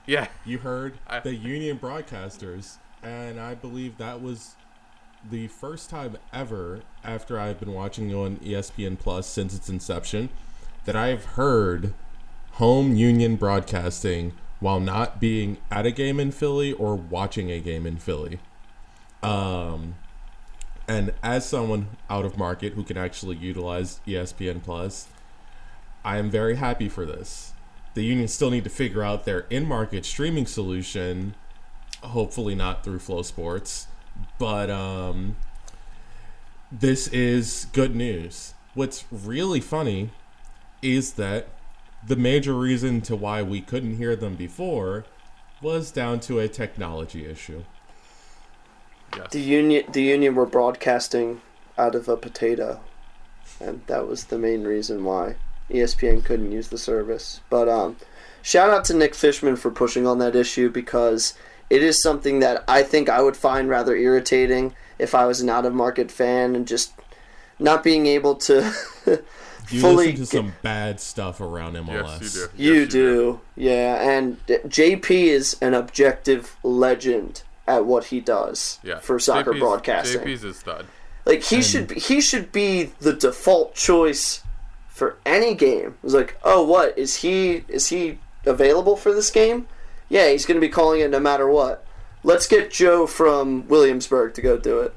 Yeah, 0.06 0.28
You 0.44 0.58
heard 0.58 0.98
I- 1.06 1.20
the 1.20 1.34
Union 1.34 1.78
broadcasters, 1.78 2.76
and 3.02 3.38
I 3.38 3.54
believe 3.54 3.98
that 3.98 4.20
was 4.22 4.54
the 5.28 5.48
first 5.48 5.90
time 5.90 6.16
ever 6.32 6.80
after 7.04 7.38
I've 7.38 7.58
been 7.60 7.72
watching 7.74 8.14
on 8.14 8.36
ESPN 8.38 8.98
Plus 8.98 9.26
since 9.26 9.54
its 9.54 9.68
inception 9.68 10.30
that 10.84 10.96
I've 10.96 11.24
heard 11.24 11.92
home 12.58 12.96
Union 12.96 13.36
broadcasting 13.36 14.32
while 14.58 14.80
not 14.80 15.20
being 15.20 15.56
at 15.70 15.86
a 15.86 15.92
game 15.92 16.18
in 16.18 16.32
Philly 16.32 16.72
or 16.72 16.96
watching 16.96 17.52
a 17.52 17.60
game 17.60 17.86
in 17.86 17.96
Philly. 17.98 18.40
Um, 19.22 19.94
and 20.88 21.14
as 21.22 21.48
someone 21.48 21.86
out 22.10 22.24
of 22.24 22.36
market 22.36 22.72
who 22.72 22.82
can 22.82 22.96
actually 22.96 23.36
utilize 23.36 24.00
ESPN 24.08 24.60
Plus, 24.60 25.06
I 26.04 26.16
am 26.16 26.30
very 26.30 26.56
happy 26.56 26.88
for 26.88 27.06
this. 27.06 27.52
The 27.94 28.02
unions 28.02 28.34
still 28.34 28.50
need 28.50 28.64
to 28.64 28.70
figure 28.70 29.04
out 29.04 29.24
their 29.24 29.46
in-market 29.50 30.04
streaming 30.04 30.46
solution, 30.46 31.36
hopefully 32.02 32.56
not 32.56 32.82
through 32.82 32.98
Flow 32.98 33.22
Sports, 33.22 33.86
but 34.36 34.68
um, 34.68 35.36
this 36.72 37.06
is 37.06 37.68
good 37.72 37.94
news. 37.94 38.54
What's 38.74 39.04
really 39.12 39.60
funny 39.60 40.10
is 40.82 41.12
that 41.12 41.50
the 42.06 42.16
major 42.16 42.54
reason 42.54 43.00
to 43.02 43.16
why 43.16 43.42
we 43.42 43.60
couldn't 43.60 43.96
hear 43.96 44.16
them 44.16 44.34
before 44.36 45.04
was 45.60 45.90
down 45.90 46.20
to 46.20 46.38
a 46.38 46.48
technology 46.48 47.26
issue. 47.26 47.64
yes. 49.16 49.30
The 49.30 49.40
union 49.40 49.84
the 49.92 50.02
union 50.02 50.34
were 50.34 50.46
broadcasting 50.46 51.40
out 51.76 51.94
of 51.94 52.08
a 52.08 52.16
potato. 52.16 52.80
And 53.60 53.80
that 53.86 54.06
was 54.06 54.24
the 54.24 54.38
main 54.38 54.64
reason 54.64 55.04
why 55.04 55.36
ESPN 55.70 56.24
couldn't 56.24 56.52
use 56.52 56.68
the 56.68 56.78
service. 56.78 57.40
But 57.50 57.68
um 57.68 57.96
shout 58.42 58.70
out 58.70 58.84
to 58.86 58.94
Nick 58.94 59.14
Fishman 59.14 59.56
for 59.56 59.70
pushing 59.70 60.06
on 60.06 60.18
that 60.18 60.36
issue 60.36 60.70
because 60.70 61.34
it 61.68 61.82
is 61.82 62.02
something 62.02 62.40
that 62.40 62.64
I 62.68 62.82
think 62.82 63.08
I 63.08 63.20
would 63.20 63.36
find 63.36 63.68
rather 63.68 63.96
irritating 63.96 64.74
if 64.98 65.14
I 65.14 65.26
was 65.26 65.40
an 65.40 65.50
out 65.50 65.66
of 65.66 65.74
market 65.74 66.10
fan 66.10 66.56
and 66.56 66.66
just 66.66 66.92
not 67.58 67.82
being 67.82 68.06
able 68.06 68.36
to 68.36 68.72
You 69.70 69.80
fully 69.80 70.12
listen 70.12 70.24
to 70.24 70.26
some 70.26 70.52
bad 70.62 71.00
stuff 71.00 71.40
around 71.40 71.74
MLS. 71.76 72.20
Yes, 72.22 72.48
you 72.56 72.56
do. 72.58 72.62
You 72.62 72.80
Yes, 72.80 72.92
do, 72.92 73.40
yeah. 73.56 74.10
And 74.10 74.46
JP 74.46 75.10
is 75.10 75.56
an 75.60 75.74
objective 75.74 76.56
legend 76.62 77.42
at 77.66 77.84
what 77.84 78.04
he 78.06 78.20
does 78.20 78.78
Yeah. 78.82 78.98
for 79.00 79.18
soccer 79.18 79.52
JP's 79.52 79.60
broadcasting. 79.60 80.20
JP's 80.22 80.44
a 80.44 80.54
stud. 80.54 80.86
like 81.26 81.42
he 81.42 81.60
should 81.62 81.88
be, 81.88 81.96
he 81.96 82.20
should 82.20 82.50
be 82.52 82.92
the 83.00 83.12
default 83.12 83.74
choice 83.74 84.42
for 84.88 85.16
any 85.26 85.54
game. 85.54 85.96
It's 86.02 86.14
like, 86.14 86.38
oh, 86.42 86.62
what 86.64 86.96
is 86.96 87.16
he? 87.16 87.64
Is 87.68 87.88
he 87.88 88.18
available 88.46 88.96
for 88.96 89.12
this 89.12 89.30
game? 89.30 89.68
Yeah, 90.08 90.30
he's 90.30 90.46
going 90.46 90.56
to 90.58 90.66
be 90.66 90.70
calling 90.72 91.00
it 91.02 91.10
no 91.10 91.20
matter 91.20 91.46
what. 91.48 91.84
Let's 92.24 92.46
get 92.46 92.70
Joe 92.70 93.06
from 93.06 93.68
Williamsburg 93.68 94.32
to 94.34 94.40
go 94.42 94.56
do 94.56 94.80
it. 94.80 94.94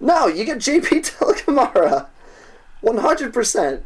No, 0.00 0.26
you 0.26 0.44
get 0.44 0.58
JP 0.58 0.88
Dellacamera, 1.18 2.06
one 2.80 2.98
hundred 2.98 3.32
percent, 3.32 3.84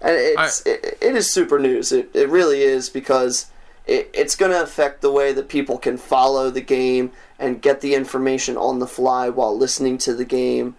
and 0.00 0.16
it's 0.16 0.64
it, 0.66 0.98
it 1.00 1.16
is 1.16 1.32
super 1.32 1.58
news. 1.58 1.92
It 1.92 2.10
it 2.14 2.28
really 2.28 2.62
is 2.62 2.88
because 2.88 3.50
it, 3.86 4.10
it's 4.12 4.36
going 4.36 4.52
to 4.52 4.62
affect 4.62 5.00
the 5.00 5.12
way 5.12 5.32
that 5.32 5.48
people 5.48 5.78
can 5.78 5.96
follow 5.96 6.50
the 6.50 6.60
game 6.60 7.12
and 7.38 7.62
get 7.62 7.80
the 7.80 7.94
information 7.94 8.56
on 8.56 8.78
the 8.78 8.86
fly 8.86 9.28
while 9.28 9.56
listening 9.56 9.98
to 9.98 10.14
the 10.14 10.24
game. 10.24 10.76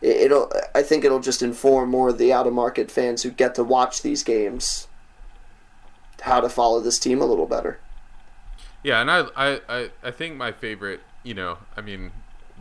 It, 0.00 0.16
it'll 0.16 0.52
I 0.74 0.82
think 0.82 1.04
it'll 1.04 1.20
just 1.20 1.42
inform 1.42 1.90
more 1.90 2.10
of 2.10 2.18
the 2.18 2.32
out 2.32 2.46
of 2.46 2.52
market 2.52 2.90
fans 2.90 3.22
who 3.22 3.30
get 3.30 3.54
to 3.56 3.64
watch 3.64 4.02
these 4.02 4.22
games 4.22 4.88
how 6.22 6.40
to 6.40 6.48
follow 6.48 6.80
this 6.80 6.98
team 6.98 7.20
a 7.20 7.26
little 7.26 7.46
better. 7.46 7.78
Yeah, 8.82 9.00
and 9.00 9.10
I, 9.10 9.26
I, 9.36 9.60
I, 9.68 9.90
I 10.02 10.10
think 10.10 10.36
my 10.36 10.52
favorite, 10.52 11.00
you 11.22 11.34
know, 11.34 11.58
I 11.76 11.80
mean, 11.80 12.12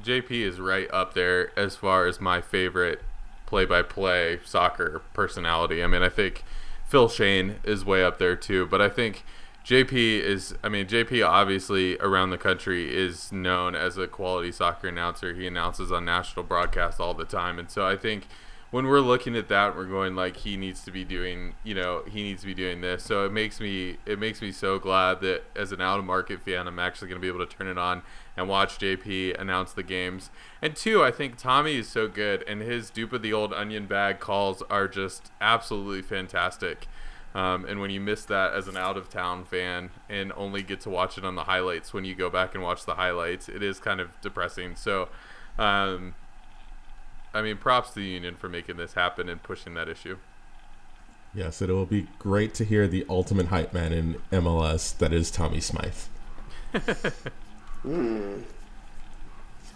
JP 0.04 0.32
is 0.32 0.60
right 0.60 0.90
up 0.92 1.14
there 1.14 1.58
as 1.58 1.76
far 1.76 2.08
as 2.08 2.20
my 2.20 2.42
favorite 2.42 3.02
play-by-play 3.48 4.42
soccer 4.46 5.02
personality. 5.14 5.84
I 5.84 5.88
mean, 5.88 6.04
I 6.04 6.10
think 6.10 6.44
Phil 6.86 7.10
Schoen 7.10 7.56
is 7.64 7.84
way 7.84 8.04
up 8.04 8.20
there 8.20 8.36
too, 8.36 8.68
but 8.68 8.82
I 8.82 8.90
think 8.90 9.24
JP 9.66 9.94
is. 10.22 10.54
I 10.64 10.70
mean, 10.70 10.86
JP 10.86 11.28
obviously 11.28 11.98
around 11.98 12.30
the 12.30 12.38
country 12.38 12.96
is 12.96 13.32
known 13.32 13.76
as 13.76 13.98
a 13.98 14.08
quality 14.08 14.52
soccer 14.52 14.88
announcer. 14.88 15.34
He 15.34 15.48
announces 15.48 15.92
on 15.92 16.06
national 16.06 16.46
broadcast 16.46 17.00
all 17.00 17.14
the 17.14 17.26
time, 17.26 17.58
and 17.58 17.70
so 17.70 17.86
I 17.86 17.98
think 17.98 18.28
when 18.72 18.86
we're 18.86 19.00
looking 19.00 19.36
at 19.36 19.48
that, 19.48 19.76
we're 19.76 19.86
going 19.86 20.16
like 20.16 20.38
he 20.38 20.58
needs 20.58 20.84
to 20.84 20.92
be 20.92 21.04
doing, 21.04 21.56
you 21.64 21.74
know, 21.74 22.04
he 22.08 22.24
needs 22.24 22.42
to 22.42 22.48
be 22.48 22.54
doing 22.54 22.82
this. 22.82 23.04
So 23.04 23.26
it 23.26 23.32
makes 23.32 23.60
me 23.60 23.98
it 24.06 24.20
makes 24.20 24.42
me 24.42 24.52
so 24.52 24.80
glad 24.80 25.22
that 25.22 25.44
as 25.56 25.72
an 25.72 25.82
out 25.82 26.00
of 26.00 26.06
market 26.06 26.42
fan, 26.42 26.68
I'm 26.68 26.80
actually 26.80 27.10
going 27.10 27.20
to 27.20 27.22
be 27.22 27.28
able 27.28 27.46
to 27.46 27.58
turn 27.58 27.68
it 27.68 27.78
on 27.78 28.04
and 28.38 28.48
watch 28.48 28.78
JP 28.78 29.40
announce 29.42 29.74
the 29.74 29.84
games. 29.84 30.30
And 30.62 30.76
two, 30.76 31.04
I 31.04 31.12
think 31.12 31.38
Tommy 31.38 31.78
is 31.78 31.90
so 31.90 32.08
good, 32.08 32.44
and 32.48 32.62
his 32.62 32.92
dupe 32.92 33.12
of 33.12 33.24
the 33.24 33.34
old 33.34 33.52
onion 33.52 33.88
bag 33.88 34.20
calls 34.20 34.62
are 34.70 34.88
just 34.88 35.32
absolutely 35.42 36.04
fantastic. 36.04 36.88
Um, 37.36 37.66
and 37.66 37.82
when 37.82 37.90
you 37.90 38.00
miss 38.00 38.24
that 38.26 38.54
as 38.54 38.68
an 38.68 38.78
out 38.78 38.96
of 38.96 39.10
town 39.10 39.44
fan 39.44 39.90
and 40.10 40.32
only 40.36 40.64
get 40.64 40.80
to 40.82 40.90
watch 40.90 41.18
it 41.18 41.26
on 41.26 41.36
the 41.36 41.44
highlights 41.44 41.94
when 41.94 42.06
you 42.06 42.16
go 42.16 42.30
back 42.30 42.54
and 42.54 42.64
watch 42.64 42.86
the 42.86 42.96
highlights, 42.96 43.50
it 43.50 43.62
is 43.62 43.80
kind 43.80 44.00
of 44.00 44.10
depressing. 44.22 44.76
So, 44.76 45.10
um, 45.60 46.16
I 47.34 47.42
mean, 47.42 47.58
props 47.58 47.90
to 47.90 47.96
the 47.96 48.06
union 48.06 48.36
for 48.36 48.50
making 48.50 48.78
this 48.78 48.94
happen 48.94 49.30
and 49.30 49.42
pushing 49.42 49.74
that 49.74 49.90
issue. 49.90 50.18
Yes, 51.34 51.62
it 51.62 51.70
will 51.70 51.86
be 51.86 52.08
great 52.18 52.54
to 52.56 52.64
hear 52.64 52.88
the 52.88 53.06
ultimate 53.10 53.48
hype 53.48 53.74
man 53.74 53.94
in 53.94 54.16
MLS 54.32 54.98
that 54.98 55.14
is 55.14 55.30
Tommy 55.30 55.60
Smyth. 55.60 56.10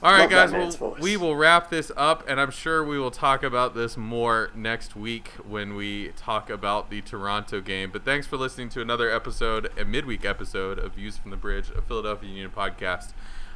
All 0.04 0.12
right, 0.12 0.22
Love 0.22 0.52
guys. 0.52 0.80
Well, 0.80 0.98
we 1.00 1.16
will 1.16 1.36
wrap 1.36 1.70
this 1.70 1.92
up, 1.96 2.24
and 2.28 2.42
I'm 2.42 2.50
sure 2.50 2.84
we 2.84 2.98
will 2.98 3.12
talk 3.12 3.44
about 3.44 3.76
this 3.76 3.96
more 3.96 4.50
next 4.56 4.96
week 4.96 5.28
when 5.48 5.76
we 5.76 6.10
talk 6.18 6.50
about 6.50 6.90
the 6.90 7.02
Toronto 7.02 7.62
game. 7.62 7.92
But 7.92 8.04
thanks 8.04 8.26
for 8.26 8.36
listening 8.36 8.70
to 8.70 8.82
another 8.82 9.12
episode, 9.12 9.72
a 9.78 9.86
midweek 9.86 10.26
episode 10.26 10.80
of 10.80 10.96
Views 10.96 11.18
from 11.18 11.30
the 11.30 11.38
Bridge, 11.38 11.70
a 11.70 11.84
Philadelphia 11.84 12.30
Union 12.30 12.50
podcast. 12.50 13.14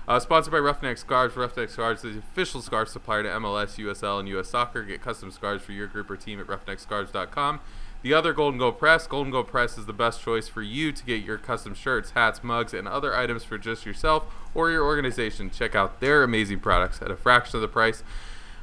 Uh, 0.08 0.20
sponsored 0.20 0.52
by 0.52 0.60
Roughneck 0.60 1.00
Scarves. 1.00 1.36
Roughneck 1.36 1.70
Scarves 1.72 2.04
is 2.04 2.14
the 2.14 2.20
official 2.20 2.62
scarf 2.62 2.90
supplier 2.90 3.24
to 3.24 3.30
MLS, 3.30 3.84
USL, 3.84 4.20
and 4.20 4.30
US 4.30 4.50
Soccer. 4.50 4.84
Get 4.84 5.02
custom 5.02 5.32
scarves 5.32 5.64
for 5.64 5.72
your 5.72 5.88
group 5.88 6.12
or 6.12 6.16
team 6.16 6.40
at 6.40 6.46
roughneckscarves.com. 6.46 7.60
The 8.06 8.14
other 8.14 8.34
Golden 8.34 8.60
Goal 8.60 8.72
Press. 8.72 9.08
Golden 9.08 9.32
Goal 9.32 9.44
Press 9.44 9.80
is 9.80 9.88
the 9.88 9.92
best 9.92 10.22
choice 10.22 10.48
for 10.48 10.62
you 10.62 10.92
to 10.92 11.04
get 11.04 11.24
your 11.24 11.40
custom 11.40 11.74
shirts, 11.74 12.12
hats, 12.12 12.44
mugs, 12.44 12.72
and 12.72 12.88
other 12.88 13.16
items 13.16 13.44
for 13.44 13.58
just 13.58 13.84
yourself 13.84 14.28
or 14.54 14.70
your 14.70 14.86
organization. 14.86 15.50
Check 15.50 15.74
out 15.74 16.00
their 16.02 16.22
amazing 16.22 16.60
products 16.60 17.02
at 17.02 17.10
a 17.10 17.16
fraction 17.16 17.56
of 17.56 17.62
the 17.64 17.68
price. 17.68 18.04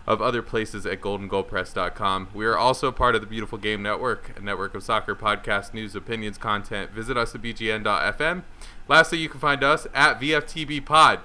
of 0.07 0.23
other 0.23 0.43
places 0.43 0.87
at 0.87 1.01
goldengoalpress.com. 1.01 2.29
We 2.33 2.47
are 2.47 2.57
also 2.57 2.93
part 2.93 3.17
of 3.17 3.21
the 3.21 3.27
Beautiful 3.27 3.59
Game 3.59 3.83
Network, 3.83 4.39
a 4.39 4.41
network 4.41 4.77
of 4.77 4.85
soccer 4.85 5.17
podcasts, 5.17 5.75
news, 5.75 5.97
opinions, 5.97 6.39
content. 6.39 6.93
Visit 6.93 7.17
us 7.17 7.35
at 7.35 7.43
bgn.fm. 7.43 8.43
Lastly, 8.87 9.19
you 9.19 9.29
can 9.29 9.41
find 9.41 9.65
us 9.65 9.89
at 9.93 10.21
VFTB 10.21 10.85
Pod. 10.85 11.19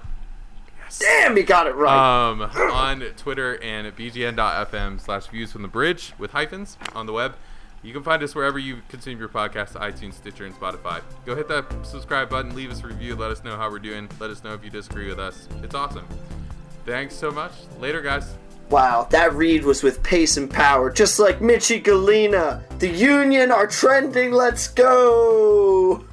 Damn, 0.99 1.35
he 1.35 1.43
got 1.43 1.67
it 1.67 1.75
right. 1.75 2.29
Um, 2.29 2.41
on 2.41 3.01
Twitter 3.15 3.61
and 3.61 3.85
at 3.85 3.95
bgn.fm 3.95 5.01
slash 5.01 5.27
views 5.27 5.51
from 5.51 5.61
the 5.61 5.67
bridge 5.67 6.13
with 6.17 6.31
hyphens 6.31 6.77
on 6.95 7.05
the 7.05 7.13
web. 7.13 7.35
You 7.83 7.93
can 7.93 8.03
find 8.03 8.21
us 8.23 8.35
wherever 8.35 8.57
you 8.57 8.81
consume 8.89 9.19
your 9.19 9.29
podcast, 9.29 9.73
iTunes, 9.73 10.15
Stitcher, 10.15 10.45
and 10.45 10.55
Spotify. 10.55 11.01
Go 11.25 11.35
hit 11.35 11.47
that 11.47 11.65
subscribe 11.85 12.29
button, 12.29 12.55
leave 12.55 12.71
us 12.71 12.83
a 12.83 12.87
review, 12.87 13.15
let 13.15 13.31
us 13.31 13.43
know 13.43 13.55
how 13.55 13.69
we're 13.69 13.79
doing. 13.79 14.09
Let 14.19 14.29
us 14.29 14.43
know 14.43 14.53
if 14.53 14.63
you 14.63 14.69
disagree 14.69 15.07
with 15.07 15.19
us. 15.19 15.47
It's 15.63 15.75
awesome. 15.75 16.05
Thanks 16.85 17.15
so 17.15 17.31
much. 17.31 17.51
Later, 17.79 18.01
guys. 18.01 18.35
Wow, 18.69 19.07
that 19.11 19.33
read 19.33 19.63
was 19.63 19.83
with 19.83 20.03
pace 20.03 20.35
and 20.35 20.49
power, 20.49 20.91
just 20.91 21.19
like 21.19 21.39
Michee 21.39 21.81
Ngalina. 21.81 22.61
The 22.79 22.89
Union 22.89 23.51
are 23.51 23.67
trending. 23.67 24.31
Let's 24.31 24.67
go. 24.67 26.06